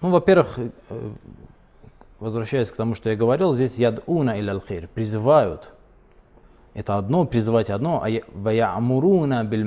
Ну, 0.05 0.11
во-первых, 0.11 0.59
э, 0.59 1.13
возвращаясь 2.21 2.71
к 2.71 2.77
тому, 2.77 2.95
что 2.95 3.09
я 3.09 3.17
говорил, 3.17 3.55
здесь 3.55 3.77
яд 3.77 4.03
уна 4.05 4.39
или 4.39 4.51
алхир 4.51 4.87
призывают. 4.87 5.73
Это 6.75 6.99
одно, 6.99 7.25
призывать 7.25 7.71
одно, 7.71 8.05
а 8.05 8.11
ваямуруна 8.35 9.43
биль 9.45 9.67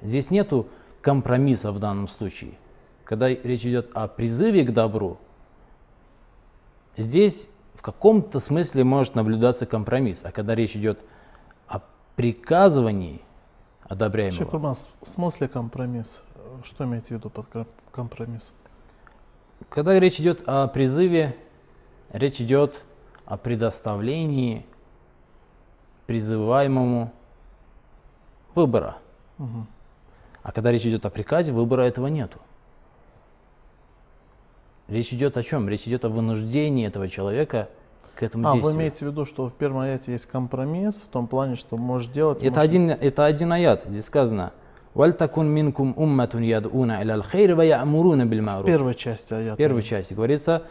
Здесь 0.00 0.30
нету 0.30 0.66
компромисса 1.02 1.72
в 1.72 1.78
данном 1.78 2.08
случае. 2.08 2.52
Когда 3.04 3.28
речь 3.28 3.66
идет 3.66 3.90
о 3.92 4.08
призыве 4.08 4.64
к 4.64 4.72
добру, 4.72 5.18
здесь 6.96 7.50
в 7.74 7.82
каком-то 7.82 8.40
смысле 8.40 8.82
может 8.82 9.14
наблюдаться 9.14 9.66
компромисс. 9.66 10.20
А 10.22 10.32
когда 10.32 10.54
речь 10.54 10.74
идет 10.74 11.04
о 11.68 11.82
приказывании 12.14 13.20
одобряемого. 13.82 14.38
Шикурман, 14.38 14.74
в 14.74 15.06
смысле 15.06 15.48
компромисс? 15.48 16.22
Что 16.64 16.84
имеете 16.84 17.08
в 17.08 17.10
виду 17.18 17.28
под 17.28 17.68
компромиссом? 17.92 18.54
Когда 19.68 19.98
речь 19.98 20.20
идет 20.20 20.42
о 20.46 20.68
призыве, 20.68 21.36
речь 22.12 22.40
идет 22.40 22.84
о 23.24 23.36
предоставлении 23.36 24.64
призываемому 26.06 27.12
выбора. 28.54 28.98
Угу. 29.38 29.66
А 30.42 30.52
когда 30.52 30.70
речь 30.70 30.86
идет 30.86 31.04
о 31.04 31.10
приказе, 31.10 31.52
выбора 31.52 31.82
этого 31.82 32.06
нету. 32.06 32.38
Речь 34.88 35.12
идет 35.12 35.36
о 35.36 35.42
чем? 35.42 35.68
Речь 35.68 35.88
идет 35.88 36.04
о 36.04 36.08
вынуждении 36.08 36.86
этого 36.86 37.08
человека 37.08 37.68
к 38.14 38.22
этому 38.22 38.48
а, 38.48 38.52
действию. 38.52 38.72
вы 38.72 38.78
имеете 38.78 39.04
в 39.04 39.08
виду, 39.10 39.26
что 39.26 39.48
в 39.48 39.52
первом 39.52 39.80
аяте 39.80 40.12
есть 40.12 40.26
компромисс 40.26 41.02
в 41.02 41.08
том 41.08 41.26
плане, 41.26 41.56
что 41.56 41.76
можешь 41.76 42.08
делать... 42.08 42.38
Это, 42.38 42.54
можешь... 42.54 42.64
Один, 42.64 42.90
это 42.90 43.24
один 43.24 43.52
аят. 43.52 43.84
Здесь 43.86 44.04
сказано 44.04 44.52
«Вальтакун 44.96 45.46
минкум 45.48 45.92
умматун 45.94 46.40
ядуна 46.40 47.02
илял 47.02 47.22
хейр 47.22 47.54
ва 47.54 47.60
я'муруна 47.62 48.24
биль 48.24 48.40
В 48.40 48.64
первой 48.64 48.94
части 48.94 49.34
аята. 49.34 49.54
В 49.54 49.58
первой 49.58 49.82
части 49.82 50.14
говорится 50.14 50.62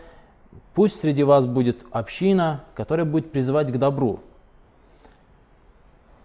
«Пусть 0.74 1.00
среди 1.00 1.22
вас 1.22 1.46
будет 1.46 1.86
община, 1.92 2.64
которая 2.74 3.06
будет 3.06 3.32
призывать 3.32 3.72
к 3.72 3.78
добру 3.78 4.22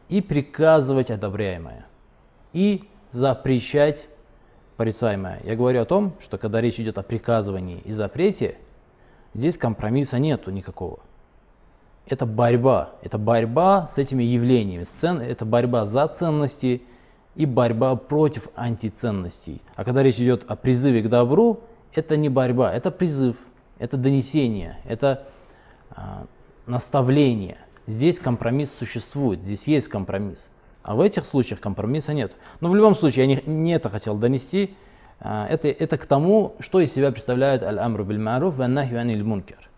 и 0.09 0.23
приказывать 0.23 1.11
одобряемое, 1.11 1.85
и 2.55 2.85
запрещать 3.11 4.09
порицаемое». 4.79 5.41
Я 5.45 5.55
говорю 5.55 5.83
о 5.83 5.85
том, 5.85 6.15
что 6.21 6.39
когда 6.39 6.63
речь 6.63 6.81
идет 6.81 6.97
о 6.97 7.03
приказывании 7.03 7.83
и 7.85 7.93
запрете, 7.93 8.57
здесь 9.35 9.59
компромисса 9.59 10.19
нету 10.19 10.51
никакого 10.51 11.01
это 12.11 12.27
борьба. 12.27 12.91
Это 13.03 13.19
борьба 13.19 13.87
с 13.89 13.99
этими 13.99 14.25
явлениями. 14.25 14.85
Это 15.23 15.45
борьба 15.45 15.87
за 15.87 16.09
ценности 16.09 16.83
и 17.35 17.47
борьба 17.47 17.97
против 17.97 18.49
антиценностей. 18.55 19.63
А 19.77 19.85
когда 19.85 20.03
речь 20.03 20.19
идет 20.19 20.45
о 20.49 20.57
призыве 20.57 21.03
к 21.03 21.09
добру, 21.09 21.61
это 21.95 22.17
не 22.17 22.29
борьба, 22.29 22.73
это 22.73 22.91
призыв, 22.91 23.37
это 23.79 23.97
донесение, 23.97 24.79
это 24.85 25.27
а, 25.91 26.27
наставление. 26.67 27.59
Здесь 27.87 28.19
компромисс 28.19 28.73
существует, 28.73 29.43
здесь 29.43 29.67
есть 29.67 29.89
компромисс. 29.89 30.51
А 30.83 30.95
в 30.95 31.01
этих 31.01 31.25
случаях 31.25 31.61
компромисса 31.61 32.15
нет. 32.15 32.33
Но 32.61 32.71
в 32.71 32.75
любом 32.75 32.95
случае, 32.95 33.27
я 33.29 33.37
не, 33.37 33.43
не 33.47 33.73
это 33.73 33.91
хотел 33.91 34.17
донести. 34.17 34.75
А, 35.21 35.47
это, 35.47 35.69
это 35.69 35.99
к 35.99 36.07
тому, 36.07 36.57
что 36.61 36.81
из 36.81 36.93
себя 36.93 37.13
представляет 37.13 37.63
аль-амру 37.63 38.05
биль-маруф 38.05 38.57
ва 38.57 38.65
аниль 38.65 39.25
мункер. 39.25 39.69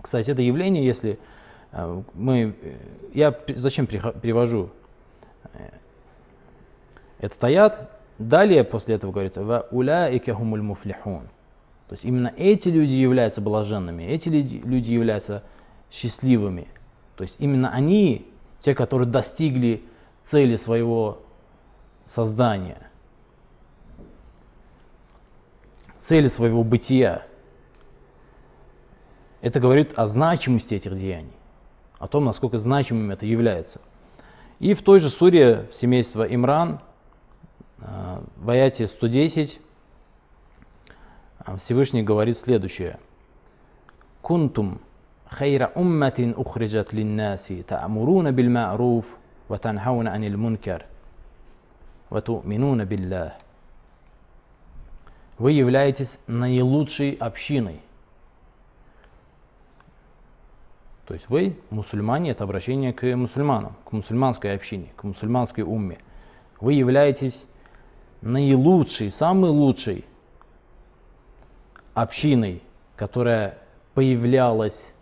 Кстати, 0.00 0.30
это 0.30 0.42
явление, 0.42 0.84
если 0.84 1.18
э, 1.72 2.02
мы, 2.14 2.54
э, 2.62 2.76
я 3.14 3.36
зачем 3.48 3.86
привожу 3.86 4.70
э, 5.54 5.70
этот 7.18 7.42
аят, 7.42 7.90
далее 8.18 8.64
после 8.64 8.94
этого 8.94 9.12
говорится, 9.12 9.42
«Ва 9.42 9.66
уляика 9.70 10.34
хумуль 10.34 10.62
муфлихун». 10.62 11.28
То 11.88 11.94
есть 11.94 12.04
именно 12.04 12.32
эти 12.36 12.68
люди 12.68 12.92
являются 12.92 13.40
блаженными, 13.40 14.02
эти 14.02 14.28
люди 14.28 14.90
являются 14.92 15.42
счастливыми. 15.90 16.68
То 17.16 17.22
есть 17.22 17.36
именно 17.38 17.70
они, 17.70 18.30
те, 18.58 18.74
которые 18.74 19.08
достигли 19.08 19.82
цели 20.22 20.56
своего 20.56 21.22
создания, 22.04 22.88
цели 26.00 26.28
своего 26.28 26.62
бытия. 26.62 27.22
Это 29.40 29.60
говорит 29.60 29.98
о 29.98 30.06
значимости 30.06 30.74
этих 30.74 30.96
деяний, 30.96 31.32
о 31.98 32.06
том, 32.06 32.24
насколько 32.24 32.58
значимым 32.58 33.10
это 33.10 33.24
является. 33.24 33.80
И 34.58 34.74
в 34.74 34.82
той 34.82 35.00
же 35.00 35.08
суре 35.08 35.68
в 35.70 35.74
семейство 35.74 36.22
Имран, 36.22 36.80
Э, 37.80 38.20
в 38.36 38.50
аяте 38.50 38.86
110 38.86 39.60
э, 41.46 41.56
Всевышний 41.56 42.02
говорит 42.02 42.36
следующее. 42.38 42.98
«Кунтум 44.22 44.80
хайра 45.26 45.72
умматин 45.74 46.34
ухриджат 46.36 46.92
линнаси 46.92 47.62
та'муруна 47.62 48.32
биль 48.32 48.50
ма'руф 48.50 49.06
ва 49.48 49.58
танхауна 49.58 50.12
анил 50.12 50.36
мункар 50.36 50.86
ва 52.10 52.20
ту'минуна 52.20 52.84
биллах». 52.84 53.32
Вы 55.38 55.52
являетесь 55.52 56.18
наилучшей 56.26 57.12
общиной. 57.12 57.80
То 61.06 61.14
есть 61.14 61.28
вы, 61.30 61.56
мусульмане, 61.70 62.32
это 62.32 62.42
обращение 62.44 62.92
к 62.92 63.06
мусульманам, 63.16 63.76
к 63.84 63.92
мусульманской 63.92 64.54
общине, 64.54 64.88
к 64.96 65.04
мусульманской 65.04 65.62
умме. 65.62 65.98
Вы 66.60 66.74
являетесь 66.74 67.46
наилучшей, 68.20 69.10
самой 69.10 69.50
лучшей 69.50 70.04
общиной, 71.94 72.62
которая 72.96 73.58
появлялась 73.94 74.92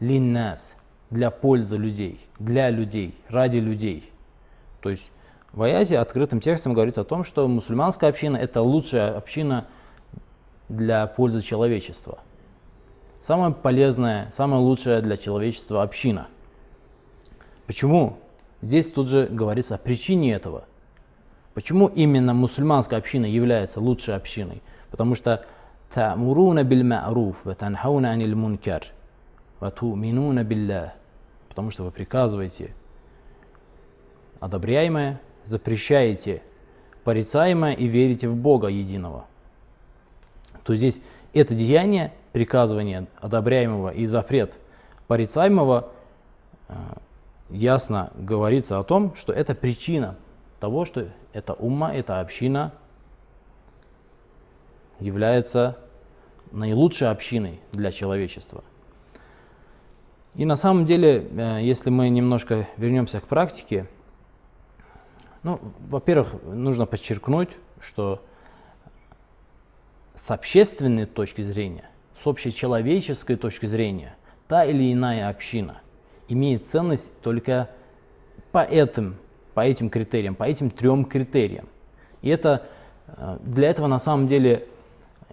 линнас, 0.00 0.74
для 1.10 1.30
пользы 1.30 1.78
людей, 1.78 2.20
для 2.38 2.68
людей, 2.68 3.14
ради 3.28 3.56
людей. 3.56 4.12
То 4.82 4.90
есть 4.90 5.10
в 5.52 5.62
аяте 5.62 5.98
открытым 5.98 6.40
текстом 6.40 6.74
говорится 6.74 7.00
о 7.00 7.04
том, 7.04 7.24
что 7.24 7.48
мусульманская 7.48 8.10
община 8.10 8.36
это 8.36 8.60
лучшая 8.60 9.16
община 9.16 9.66
для 10.68 11.06
пользы 11.06 11.40
человечества– 11.40 12.18
самая 13.20 13.50
полезная, 13.50 14.30
самая 14.30 14.60
лучшая 14.60 15.00
для 15.00 15.16
человечества 15.16 15.82
община. 15.82 16.28
Почему? 17.66 18.18
Здесь 18.62 18.90
тут 18.90 19.08
же 19.08 19.26
говорится 19.26 19.74
о 19.74 19.78
причине 19.78 20.32
этого. 20.32 20.64
Почему 21.58 21.88
именно 21.88 22.34
мусульманская 22.34 23.00
община 23.00 23.26
является 23.26 23.80
лучшей 23.80 24.14
общиной? 24.14 24.62
Потому 24.92 25.16
что 25.16 25.44
та'муруна 25.92 26.62
биль 26.62 26.84
ма'руф 26.84 27.34
ва 27.42 27.56
танхауна 27.56 28.10
аниль 28.10 28.36
мункар 28.36 28.84
ва 29.58 29.72
ту'минуна 29.72 30.44
биллах. 30.44 30.92
Потому 31.48 31.72
что 31.72 31.82
вы 31.82 31.90
приказываете 31.90 32.74
одобряемое, 34.38 35.20
запрещаете 35.46 36.42
порицаемое 37.02 37.72
и 37.72 37.88
верите 37.88 38.28
в 38.28 38.36
Бога 38.36 38.68
единого. 38.68 39.24
То 40.62 40.76
здесь 40.76 41.00
это 41.32 41.56
деяние 41.56 42.12
приказывание 42.30 43.08
одобряемого 43.20 43.88
и 43.88 44.06
запрет 44.06 44.54
порицаемого, 45.08 45.90
э, 46.68 46.74
ясно 47.50 48.12
говорится 48.14 48.78
о 48.78 48.84
том, 48.84 49.16
что 49.16 49.32
это 49.32 49.56
причина 49.56 50.14
того, 50.60 50.84
что 50.84 51.08
эта 51.32 51.54
умма, 51.54 51.94
эта 51.94 52.20
община 52.20 52.72
является 55.00 55.78
наилучшей 56.50 57.10
общиной 57.10 57.60
для 57.72 57.92
человечества. 57.92 58.64
И 60.34 60.44
на 60.44 60.56
самом 60.56 60.84
деле, 60.84 61.28
э, 61.30 61.58
если 61.62 61.90
мы 61.90 62.08
немножко 62.08 62.68
вернемся 62.76 63.20
к 63.20 63.26
практике, 63.26 63.86
ну, 65.42 65.60
во-первых, 65.88 66.34
нужно 66.44 66.86
подчеркнуть, 66.86 67.50
что 67.80 68.24
с 70.14 70.30
общественной 70.30 71.06
точки 71.06 71.42
зрения– 71.42 71.90
с 72.22 72.26
общечеловеческой 72.26 73.36
точки 73.36 73.66
зрения, 73.66 74.16
та 74.48 74.64
или 74.64 74.92
иная 74.92 75.28
община 75.28 75.80
имеет 76.28 76.66
ценность 76.66 77.10
только 77.20 77.70
по 78.52 78.64
этим, 78.64 79.16
по 79.58 79.66
этим 79.66 79.90
критериям, 79.90 80.36
по 80.36 80.44
этим 80.44 80.70
трем 80.70 81.04
критериям. 81.04 81.66
И 82.22 82.28
это, 82.28 82.68
э, 83.08 83.38
для 83.40 83.70
этого 83.70 83.88
на 83.88 83.98
самом 83.98 84.28
деле 84.28 84.68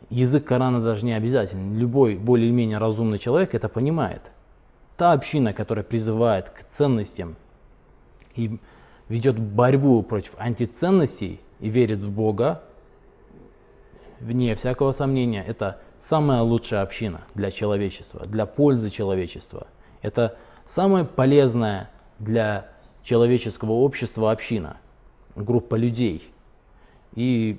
язык 0.09 0.45
Корана 0.45 0.81
даже 0.81 1.05
не 1.05 1.13
обязателен. 1.13 1.77
Любой 1.77 2.15
более-менее 2.15 2.79
разумный 2.79 3.19
человек 3.19 3.53
это 3.53 3.69
понимает. 3.69 4.23
Та 4.97 5.11
община, 5.11 5.53
которая 5.53 5.85
призывает 5.85 6.49
к 6.49 6.63
ценностям 6.63 7.35
и 8.33 8.57
ведет 9.09 9.37
борьбу 9.37 10.01
против 10.01 10.33
антиценностей 10.39 11.39
и 11.59 11.69
верит 11.69 11.99
в 11.99 12.11
Бога, 12.11 12.63
вне 14.19 14.55
всякого 14.55 14.91
сомнения, 14.91 15.45
это 15.47 15.81
самая 15.99 16.41
лучшая 16.41 16.81
община 16.81 17.21
для 17.35 17.51
человечества, 17.51 18.25
для 18.25 18.47
пользы 18.47 18.89
человечества. 18.89 19.67
Это 20.01 20.35
самая 20.65 21.03
полезная 21.03 21.91
для 22.17 22.71
человеческого 23.05 23.71
общества 23.71 24.31
община, 24.31 24.77
группа 25.35 25.75
людей. 25.75 26.27
И 27.13 27.57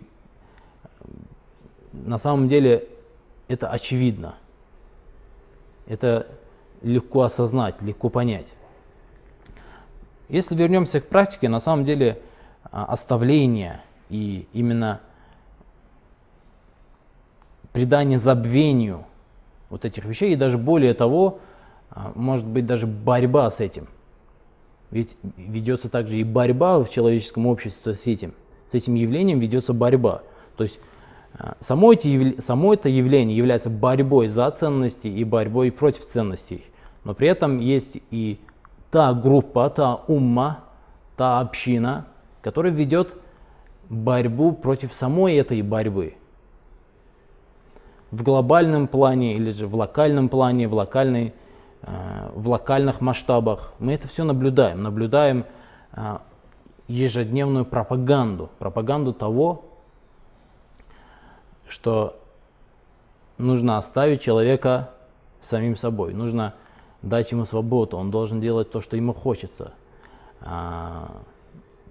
на 1.93 2.19
самом 2.19 2.49
деле 2.49 2.89
это 3.49 3.69
очевидно. 3.71 4.35
Это 5.87 6.27
легко 6.83 7.23
осознать, 7.23 7.81
легко 7.81 8.11
понять. 8.11 8.53
Если 10.29 10.57
вернемся 10.57 11.01
к 11.01 11.07
практике, 11.07 11.49
на 11.49 11.61
самом 11.61 11.85
деле 11.85 12.21
а, 12.65 12.87
оставление 12.87 13.81
и 14.11 14.49
именно 14.53 15.01
придание 17.73 18.19
забвению 18.19 19.05
вот 19.71 19.85
этих 19.85 20.05
вещей, 20.05 20.33
и 20.33 20.37
даже 20.37 20.59
более 20.59 20.93
того, 20.95 21.39
а, 21.91 22.11
может 22.17 22.45
быть 22.45 22.67
даже 22.67 22.89
борьба 22.89 23.49
с 23.49 23.61
этим. 23.61 23.87
Ведь 24.91 25.17
ведется 25.37 25.89
также 25.89 26.19
и 26.19 26.25
борьба 26.25 26.79
в 26.83 26.91
человеческом 26.91 27.47
обществе 27.47 27.95
с 27.95 28.07
этим. 28.07 28.35
С 28.71 28.75
этим 28.75 28.95
явлением 28.95 29.41
ведется 29.41 29.73
борьба. 29.73 30.23
То 30.57 30.65
есть 30.65 30.79
а, 31.39 31.57
само, 31.61 31.93
эти, 31.93 32.41
само 32.41 32.75
это 32.75 32.89
явление 32.89 33.37
является 33.37 33.71
борьбой 33.71 34.29
за 34.29 34.51
ценности 34.51 35.09
и 35.09 35.25
борьбой 35.25 35.71
против 35.73 36.07
ценностей. 36.07 36.65
Но 37.05 37.15
при 37.15 37.29
этом 37.29 37.61
есть 37.61 37.99
и 38.11 38.39
та 38.91 39.13
группа, 39.13 39.69
та 39.71 39.97
умма, 40.07 40.65
та 41.17 41.41
община, 41.41 42.07
которая 42.43 42.73
ведет 42.73 43.17
борьбу 43.89 44.53
против 44.53 44.93
самой 44.93 45.37
этой 45.37 45.63
борьбы. 45.63 46.15
В 48.11 48.23
глобальном 48.23 48.87
плане 48.87 49.35
или 49.35 49.51
же 49.51 49.67
в 49.67 49.75
локальном 49.75 50.29
плане, 50.29 50.69
в, 50.69 50.75
локальной, 50.75 51.35
в 51.87 52.49
локальных 52.49 53.01
масштабах 53.01 53.73
мы 53.79 53.95
это 53.95 54.09
все 54.09 54.25
наблюдаем. 54.25 54.83
Наблюдаем 54.83 55.47
э, 55.93 56.19
ежедневную 56.89 57.65
пропаганду, 57.65 58.51
пропаганду 58.59 59.13
того, 59.13 59.65
что 61.69 62.21
нужно 63.39 63.79
оставить 63.79 64.21
человека 64.21 64.91
самим 65.41 65.77
собой, 65.77 66.15
нужно 66.15 66.55
дать 67.03 67.31
ему 67.31 67.45
свободу, 67.45 67.97
он 67.97 68.11
должен 68.11 68.41
делать 68.41 68.71
то, 68.71 68.81
что 68.81 68.97
ему 68.97 69.13
хочется. 69.13 69.73
А, 70.41 71.11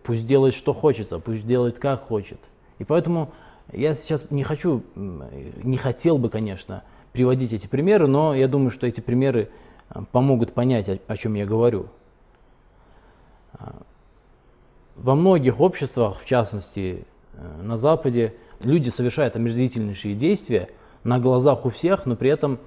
пусть 0.04 0.26
делает, 0.26 0.54
что 0.54 0.74
хочется, 0.74 1.20
пусть 1.20 1.46
делает, 1.46 1.80
как 1.80 2.02
хочет. 2.02 2.40
И 2.80 2.84
поэтому 2.84 3.32
я 3.72 3.94
сейчас 3.94 4.30
не 4.30 4.44
хочу, 4.44 4.84
не 4.96 5.78
хотел 5.78 6.18
бы, 6.18 6.30
конечно, 6.30 6.84
приводить 7.14 7.54
эти 7.54 7.68
примеры, 7.68 8.08
но 8.08 8.36
я 8.36 8.48
думаю, 8.48 8.72
что 8.72 8.88
эти 8.88 9.02
примеры 9.02 9.50
помогут 10.12 10.54
понять, 10.54 10.90
о, 10.90 11.00
о 11.08 11.18
чем 11.18 11.34
я 11.36 11.46
говорю. 11.46 11.88
А, 13.54 13.76
во 14.96 15.16
многих 15.16 15.60
обществах, 15.60 16.20
в 16.20 16.26
частности 16.26 17.06
э, 17.34 17.62
на 17.62 17.78
Западе, 17.78 18.36
люди 18.60 18.90
совершают 18.90 19.36
омерзительнейшие 19.36 20.16
действия 20.16 20.70
на 21.04 21.20
глазах 21.20 21.66
у 21.66 21.70
всех, 21.70 22.06
но 22.06 22.16
при 22.16 22.30
этом 22.30 22.60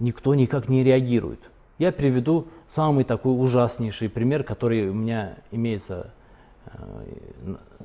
никто 0.00 0.34
никак 0.34 0.68
не 0.68 0.82
реагирует. 0.82 1.50
Я 1.78 1.92
приведу 1.92 2.48
самый 2.68 3.04
такой 3.04 3.32
ужаснейший 3.32 4.08
пример, 4.08 4.44
который 4.44 4.88
у 4.88 4.94
меня 4.94 5.38
имеется 5.50 6.12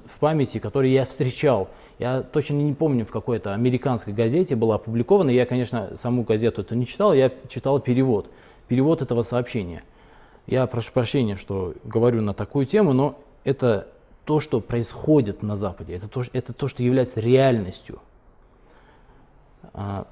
в 0.05 0.19
памяти, 0.19 0.59
который 0.59 0.91
я 0.91 1.05
встречал. 1.05 1.69
Я 1.99 2.21
точно 2.21 2.55
не 2.55 2.73
помню, 2.73 3.05
в 3.05 3.11
какой-то 3.11 3.53
американской 3.53 4.13
газете 4.13 4.55
было 4.55 4.75
опубликовано. 4.75 5.29
Я, 5.29 5.45
конечно, 5.45 5.97
саму 5.97 6.23
газету 6.23 6.61
это 6.61 6.75
не 6.75 6.85
читал, 6.85 7.13
я 7.13 7.31
читал 7.49 7.79
перевод. 7.79 8.29
Перевод 8.67 9.01
этого 9.01 9.23
сообщения. 9.23 9.83
Я 10.45 10.65
прошу 10.67 10.91
прощения, 10.91 11.35
что 11.35 11.73
говорю 11.83 12.21
на 12.21 12.33
такую 12.33 12.65
тему, 12.65 12.93
но 12.93 13.19
это 13.43 13.87
то, 14.25 14.39
что 14.39 14.59
происходит 14.61 15.41
на 15.41 15.57
Западе, 15.57 15.95
это 15.95 16.07
то, 16.07 16.23
это 16.33 16.53
то 16.53 16.67
что 16.67 16.83
является 16.83 17.19
реальностью. 17.19 17.99
А, 19.73 20.07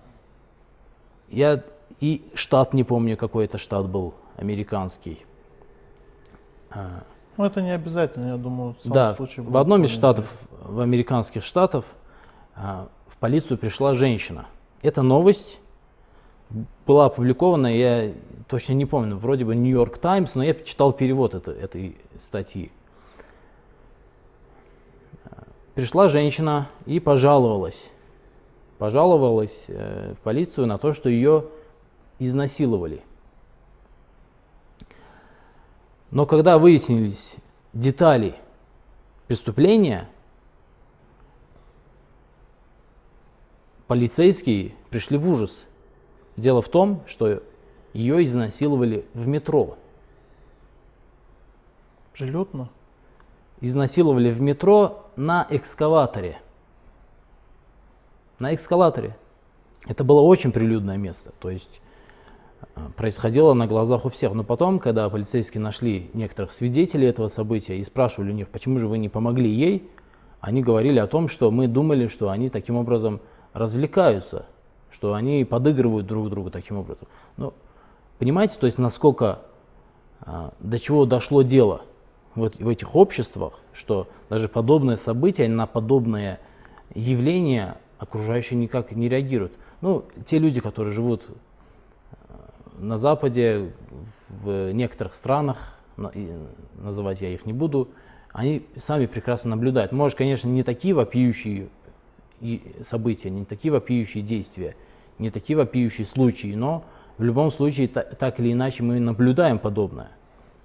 я 1.29 1.63
и 1.99 2.25
штат, 2.33 2.73
не 2.73 2.83
помню, 2.83 3.17
какой 3.17 3.45
это 3.45 3.57
штат 3.57 3.87
был, 3.89 4.13
американский. 4.37 5.25
Ну, 7.37 7.45
это 7.45 7.61
не 7.61 7.71
обязательно, 7.71 8.31
я 8.31 8.37
думаю. 8.37 8.75
В 8.83 8.89
да, 8.89 9.15
в 9.17 9.57
одном 9.57 9.83
из 9.83 9.91
штатов, 9.91 10.37
в 10.61 10.79
американских 10.79 11.43
штатов, 11.43 11.85
а, 12.55 12.87
в 13.07 13.17
полицию 13.17 13.57
пришла 13.57 13.93
женщина. 13.93 14.45
Эта 14.81 15.01
новость 15.01 15.59
была 16.85 17.05
опубликована, 17.05 17.67
я 17.67 18.13
точно 18.47 18.73
не 18.73 18.85
помню, 18.85 19.17
вроде 19.17 19.43
бы 19.43 19.55
Нью-Йорк 19.55 19.97
Таймс, 19.97 20.35
но 20.35 20.43
я 20.43 20.53
читал 20.53 20.93
перевод 20.93 21.33
это, 21.33 21.51
этой 21.51 21.97
статьи. 22.19 22.71
Пришла 25.73 26.07
женщина 26.07 26.69
и 26.85 27.01
пожаловалась. 27.01 27.91
Пожаловалась 28.77 29.65
э, 29.67 30.13
в 30.17 30.23
полицию 30.23 30.67
на 30.67 30.77
то, 30.77 30.93
что 30.93 31.09
ее 31.09 31.45
изнасиловали. 32.17 33.03
Но 36.15 36.25
когда 36.25 36.57
выяснились 36.57 37.35
детали 37.73 38.35
преступления, 39.27 40.07
полицейские 43.87 44.75
пришли 44.89 45.17
в 45.17 45.27
ужас. 45.27 45.65
Дело 46.37 46.61
в 46.61 46.69
том, 46.69 47.03
что 47.05 47.43
ее 47.91 48.23
изнасиловали 48.23 49.05
в 49.13 49.27
метро. 49.27 49.77
Прилюдно? 52.13 52.69
Изнасиловали 53.59 54.31
в 54.31 54.39
метро 54.39 55.09
на 55.17 55.45
экскаваторе. 55.49 56.39
На 58.39 58.55
экскалаторе. 58.55 59.17
Это 59.85 60.05
было 60.05 60.21
очень 60.21 60.53
прилюдное 60.53 60.95
место. 60.95 61.33
То 61.41 61.49
есть 61.49 61.81
происходило 62.95 63.53
на 63.53 63.67
глазах 63.67 64.05
у 64.05 64.09
всех. 64.09 64.33
Но 64.33 64.43
потом, 64.43 64.79
когда 64.79 65.09
полицейские 65.09 65.61
нашли 65.61 66.09
некоторых 66.13 66.51
свидетелей 66.51 67.07
этого 67.07 67.27
события 67.27 67.77
и 67.77 67.83
спрашивали 67.83 68.31
у 68.31 68.33
них, 68.33 68.49
почему 68.49 68.79
же 68.79 68.87
вы 68.87 68.97
не 68.97 69.09
помогли 69.09 69.49
ей, 69.49 69.89
они 70.41 70.61
говорили 70.61 70.99
о 70.99 71.07
том, 71.07 71.27
что 71.27 71.51
мы 71.51 71.67
думали, 71.67 72.07
что 72.07 72.29
они 72.29 72.49
таким 72.49 72.75
образом 72.75 73.19
развлекаются, 73.53 74.45
что 74.91 75.13
они 75.13 75.43
подыгрывают 75.45 76.05
друг 76.05 76.29
другу 76.29 76.51
таким 76.51 76.77
образом. 76.77 77.07
Но 77.37 77.53
понимаете, 78.19 78.57
то 78.59 78.65
есть 78.65 78.77
насколько, 78.77 79.39
а, 80.21 80.53
до 80.59 80.77
чего 80.77 81.05
дошло 81.05 81.41
дело 81.41 81.81
вот 82.35 82.57
в 82.57 82.67
этих 82.67 82.95
обществах, 82.95 83.53
что 83.73 84.07
даже 84.29 84.47
подобное 84.47 84.97
событие 84.97 85.47
на 85.47 85.65
подобное 85.65 86.39
явление 86.93 87.77
окружающие 87.97 88.59
никак 88.59 88.91
не 88.91 89.09
реагируют. 89.09 89.53
Ну, 89.81 90.03
те 90.25 90.37
люди, 90.37 90.59
которые 90.59 90.93
живут 90.93 91.23
на 92.79 92.97
Западе, 92.97 93.71
в 94.29 94.71
некоторых 94.71 95.13
странах, 95.13 95.77
называть 96.77 97.21
я 97.21 97.29
их 97.29 97.45
не 97.45 97.53
буду, 97.53 97.89
они 98.31 98.65
сами 98.83 99.05
прекрасно 99.05 99.51
наблюдают. 99.51 99.91
Может, 99.91 100.17
конечно, 100.17 100.49
не 100.49 100.63
такие 100.63 100.93
вопиющие 100.93 101.69
события, 102.83 103.29
не 103.29 103.45
такие 103.45 103.71
вопиющие 103.71 104.21
действия, 104.21 104.75
не 105.19 105.29
такие 105.29 105.55
вопиющие 105.55 106.05
случаи, 106.05 106.53
но 106.53 106.83
в 107.17 107.23
любом 107.23 107.51
случае 107.51 107.87
так 107.87 108.39
или 108.39 108.51
иначе 108.51 108.83
мы 108.83 108.99
наблюдаем 108.99 109.57
подобное, 109.57 110.11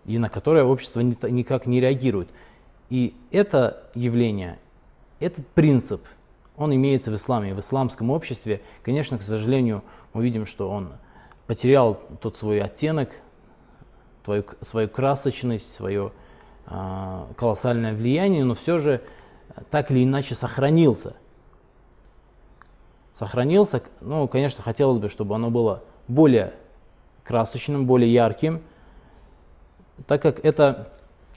и 0.04 0.18
на 0.18 0.28
которое 0.28 0.64
общество 0.64 1.00
никак 1.00 1.66
не 1.66 1.80
реагирует. 1.80 2.28
И 2.88 3.14
это 3.30 3.84
явление, 3.94 4.58
этот 5.20 5.46
принцип, 5.48 6.02
он 6.56 6.74
имеется 6.74 7.12
в 7.12 7.14
исламе, 7.14 7.54
в 7.54 7.60
исламском 7.60 8.10
обществе. 8.10 8.60
Конечно, 8.82 9.16
к 9.16 9.22
сожалению, 9.22 9.84
мы 10.12 10.24
видим, 10.24 10.44
что 10.44 10.68
он 10.68 10.88
потерял 11.50 11.98
тот 12.20 12.36
свой 12.36 12.60
оттенок, 12.62 13.08
твою, 14.22 14.44
свою 14.60 14.88
красочность, 14.88 15.74
свое 15.74 16.12
э, 16.66 17.24
колоссальное 17.36 17.92
влияние, 17.92 18.44
но 18.44 18.54
все 18.54 18.78
же 18.78 19.00
так 19.68 19.90
или 19.90 20.04
иначе 20.04 20.36
сохранился. 20.36 21.16
Сохранился, 23.14 23.82
ну, 24.00 24.28
конечно, 24.28 24.62
хотелось 24.62 25.00
бы, 25.00 25.08
чтобы 25.08 25.34
оно 25.34 25.50
было 25.50 25.82
более 26.06 26.54
красочным, 27.24 27.84
более 27.84 28.12
ярким, 28.12 28.62
так 30.06 30.22
как 30.22 30.44
это, 30.44 30.92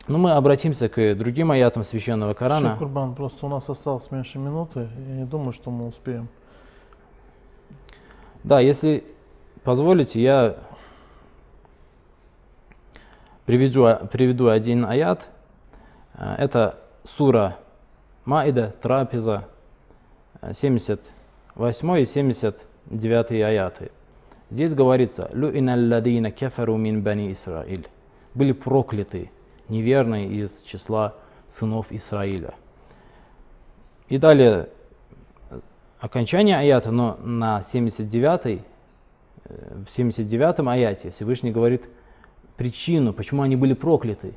ну, 0.08 0.19
мы 0.19 0.34
обратимся 0.34 0.89
к 0.89 1.15
другим 1.15 1.49
аятам 1.49 1.84
Священного 1.84 2.36
Корана. 2.36 2.76
Курбан, 2.78 3.15
просто 3.15 3.47
у 3.47 3.49
нас 3.49 3.67
осталось 3.67 4.12
меньше 4.12 4.38
минуты, 4.38 4.89
я 5.08 5.15
не 5.15 5.26
думаю, 5.26 5.54
что 5.54 5.71
мы 5.71 5.88
успеем. 5.88 6.30
Да, 8.43 8.60
если 8.60 9.04
позволите, 9.63 10.21
я 10.21 10.56
приведу, 13.45 13.88
приведу 14.12 14.47
один 14.47 14.86
аят. 14.86 15.30
Э, 16.13 16.36
это 16.38 16.80
сура 17.04 17.58
Маида, 18.26 18.73
трапеза, 18.82 19.47
э, 20.41 20.54
78 20.54 21.99
и 21.99 22.06
79 22.06 23.32
аяты. 23.32 23.91
Здесь 24.49 24.73
говорится, 24.73 25.30
«Лю'ина 25.34 25.73
алладина 25.73 26.32
кафару 26.32 26.78
мин 26.78 27.02
бани 27.02 27.32
Исраиль». 27.32 27.88
Были 28.34 28.52
прокляты 28.52 29.32
неверные 29.67 30.28
из 30.28 30.62
числа 30.62 31.15
сынов 31.49 31.91
Израиля. 31.91 32.54
И 34.10 34.17
далее 34.17 34.69
э, 35.49 35.60
окончание 35.99 36.58
аята, 36.58 36.91
но 36.91 37.17
на 37.23 37.62
79 37.62 38.45
э, 38.45 38.60
в 39.48 39.88
79 39.88 40.61
аяте 40.66 41.11
Всевышний 41.11 41.51
говорит 41.53 41.88
причину, 42.57 43.12
почему 43.12 43.42
они 43.42 43.57
были 43.57 43.74
прокляты. 43.74 44.35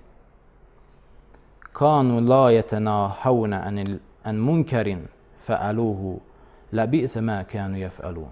كانوا 1.74 2.22
لا 2.22 2.50
يتناهون 2.50 3.54
عن 3.54 3.80
ال- 3.80 4.00
عن 4.26 4.40
منكر 4.46 4.98
فعلوه 5.48 6.20
لبئس 6.74 7.18
ما 7.18 7.42
كانوا 7.42 7.78
يفعلون 7.78 8.32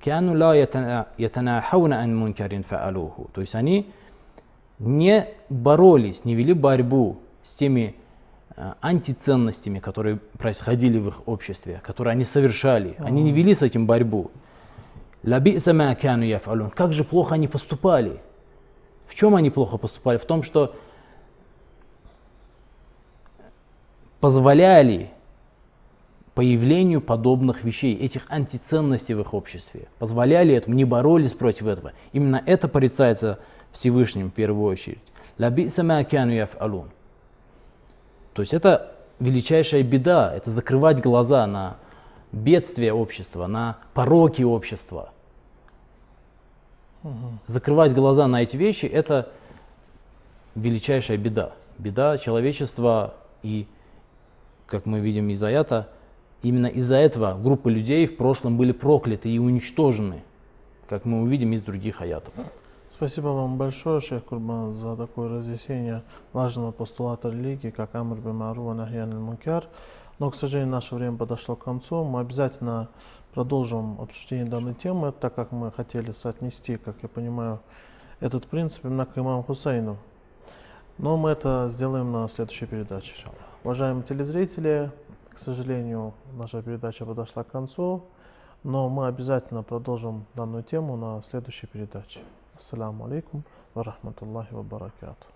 كانوا 0.00 0.34
لا 0.34 0.52
يتنا- 0.64 1.06
يتناهون 1.18 1.92
عن 1.92 2.14
منكر 2.20 2.62
فعلوه 2.62 3.28
то 3.34 3.40
есть 3.40 3.54
они 3.54 3.90
не 4.80 5.26
боролись, 5.50 6.24
не 6.24 6.34
вели 6.34 6.52
борьбу 6.52 7.16
с 7.42 7.52
теми 7.56 7.94
э, 8.56 8.72
антиценностями, 8.80 9.78
которые 9.80 10.18
происходили 10.38 10.98
в 10.98 11.08
их 11.08 11.28
обществе, 11.28 11.80
которые 11.84 12.12
они 12.12 12.24
совершали. 12.24 12.94
Они 12.98 13.22
не 13.22 13.32
вели 13.32 13.54
с 13.54 13.62
этим 13.62 13.86
борьбу. 13.86 14.30
Как 16.75 16.93
же 16.93 17.03
плохо 17.03 17.35
они 17.35 17.47
поступали. 17.47 18.19
В 19.07 19.15
чем 19.15 19.35
они 19.35 19.49
плохо 19.49 19.77
поступали? 19.77 20.17
В 20.17 20.25
том, 20.25 20.43
что 20.43 20.75
позволяли 24.19 25.11
появлению 26.35 27.01
подобных 27.01 27.63
вещей, 27.63 27.95
этих 27.95 28.25
антиценностей 28.29 29.13
в 29.13 29.19
их 29.19 29.33
обществе. 29.33 29.87
Позволяли 29.97 30.55
этому, 30.55 30.75
не 30.75 30.85
боролись 30.85 31.33
против 31.33 31.67
этого. 31.67 31.91
Именно 32.13 32.41
это 32.45 32.69
порицается 32.69 33.39
Всевышним 33.73 34.29
в 34.29 34.33
первую 34.33 34.65
очередь. 34.65 34.99
То 38.33 38.41
есть 38.41 38.53
это 38.53 38.95
величайшая 39.19 39.83
беда, 39.83 40.33
это 40.33 40.49
закрывать 40.49 41.01
глаза 41.01 41.45
на 41.45 41.75
бедствие 42.31 42.93
общества, 42.93 43.47
на 43.47 43.77
пороки 43.93 44.43
общества. 44.43 45.11
Закрывать 47.47 47.93
глаза 47.93 48.27
на 48.27 48.43
эти 48.43 48.57
вещи– 48.57 48.85
это 48.87 49.31
величайшая 50.55 51.17
беда. 51.17 51.53
Беда 51.77 52.17
человечества 52.17 53.15
и, 53.41 53.67
как 54.67 54.85
мы 54.85 54.99
видим 54.99 55.29
из 55.29 55.41
аята, 55.41 55.89
именно 56.41 56.67
из-за 56.67 56.97
этого 56.97 57.39
группы 57.41 57.71
людей 57.71 58.05
в 58.05 58.17
прошлом 58.17 58.57
были 58.57 58.73
прокляты 58.73 59.29
и 59.29 59.39
уничтожены, 59.39 60.23
как 60.89 61.05
мы 61.05 61.21
увидим 61.21 61.53
из 61.53 61.61
других 61.61 62.01
аятов. 62.01 62.33
Спасибо 62.89 63.27
вам 63.27 63.57
большое, 63.57 64.01
шейх 64.01 64.25
Курбан, 64.25 64.73
за 64.73 64.97
такое 64.97 65.29
разъяснение 65.29 66.03
важного 66.33 66.71
постулата 66.71 67.29
религии, 67.29 67.69
как 67.69 67.95
Амр 67.95 68.17
бин 68.17 68.35
Мару 68.35 68.73
Нахьян 68.73 69.15
Мункар. 69.21 69.65
Но, 70.19 70.29
к 70.29 70.35
сожалению, 70.35 70.71
наше 70.71 70.95
время 70.95 71.17
подошло 71.17 71.55
к 71.55 71.63
концу. 71.63 72.03
Мы 72.03 72.19
обязательно 72.19 72.89
продолжим 73.33 73.99
обсуждение 74.01 74.45
данной 74.45 74.75
темы, 74.75 75.13
так 75.13 75.33
как 75.33 75.53
мы 75.53 75.71
хотели 75.71 76.11
соотнести, 76.11 76.77
как 76.77 76.97
я 77.01 77.09
понимаю, 77.09 77.61
этот 78.19 78.45
принцип 78.47 78.83
именно 78.83 79.05
к 79.05 79.17
имаму 79.17 79.43
Хусейну. 79.43 79.97
Но 80.97 81.15
мы 81.15 81.29
это 81.29 81.69
сделаем 81.69 82.11
на 82.11 82.27
следующей 82.27 82.65
передаче. 82.65 83.13
Уважаемые 83.63 84.03
телезрители, 84.03 84.91
к 85.29 85.39
сожалению, 85.39 86.13
наша 86.33 86.61
передача 86.61 87.05
подошла 87.05 87.45
к 87.45 87.51
концу, 87.51 88.03
но 88.63 88.89
мы 88.89 89.07
обязательно 89.07 89.63
продолжим 89.63 90.25
данную 90.35 90.63
тему 90.63 90.97
на 90.97 91.21
следующей 91.21 91.67
передаче. 91.67 92.19
Ассаламу 92.57 93.05
алейкум 93.05 93.43
ва 93.73 93.85
рахматуллахи 93.85 94.53
ва 94.53 94.63
баракату. 94.63 95.27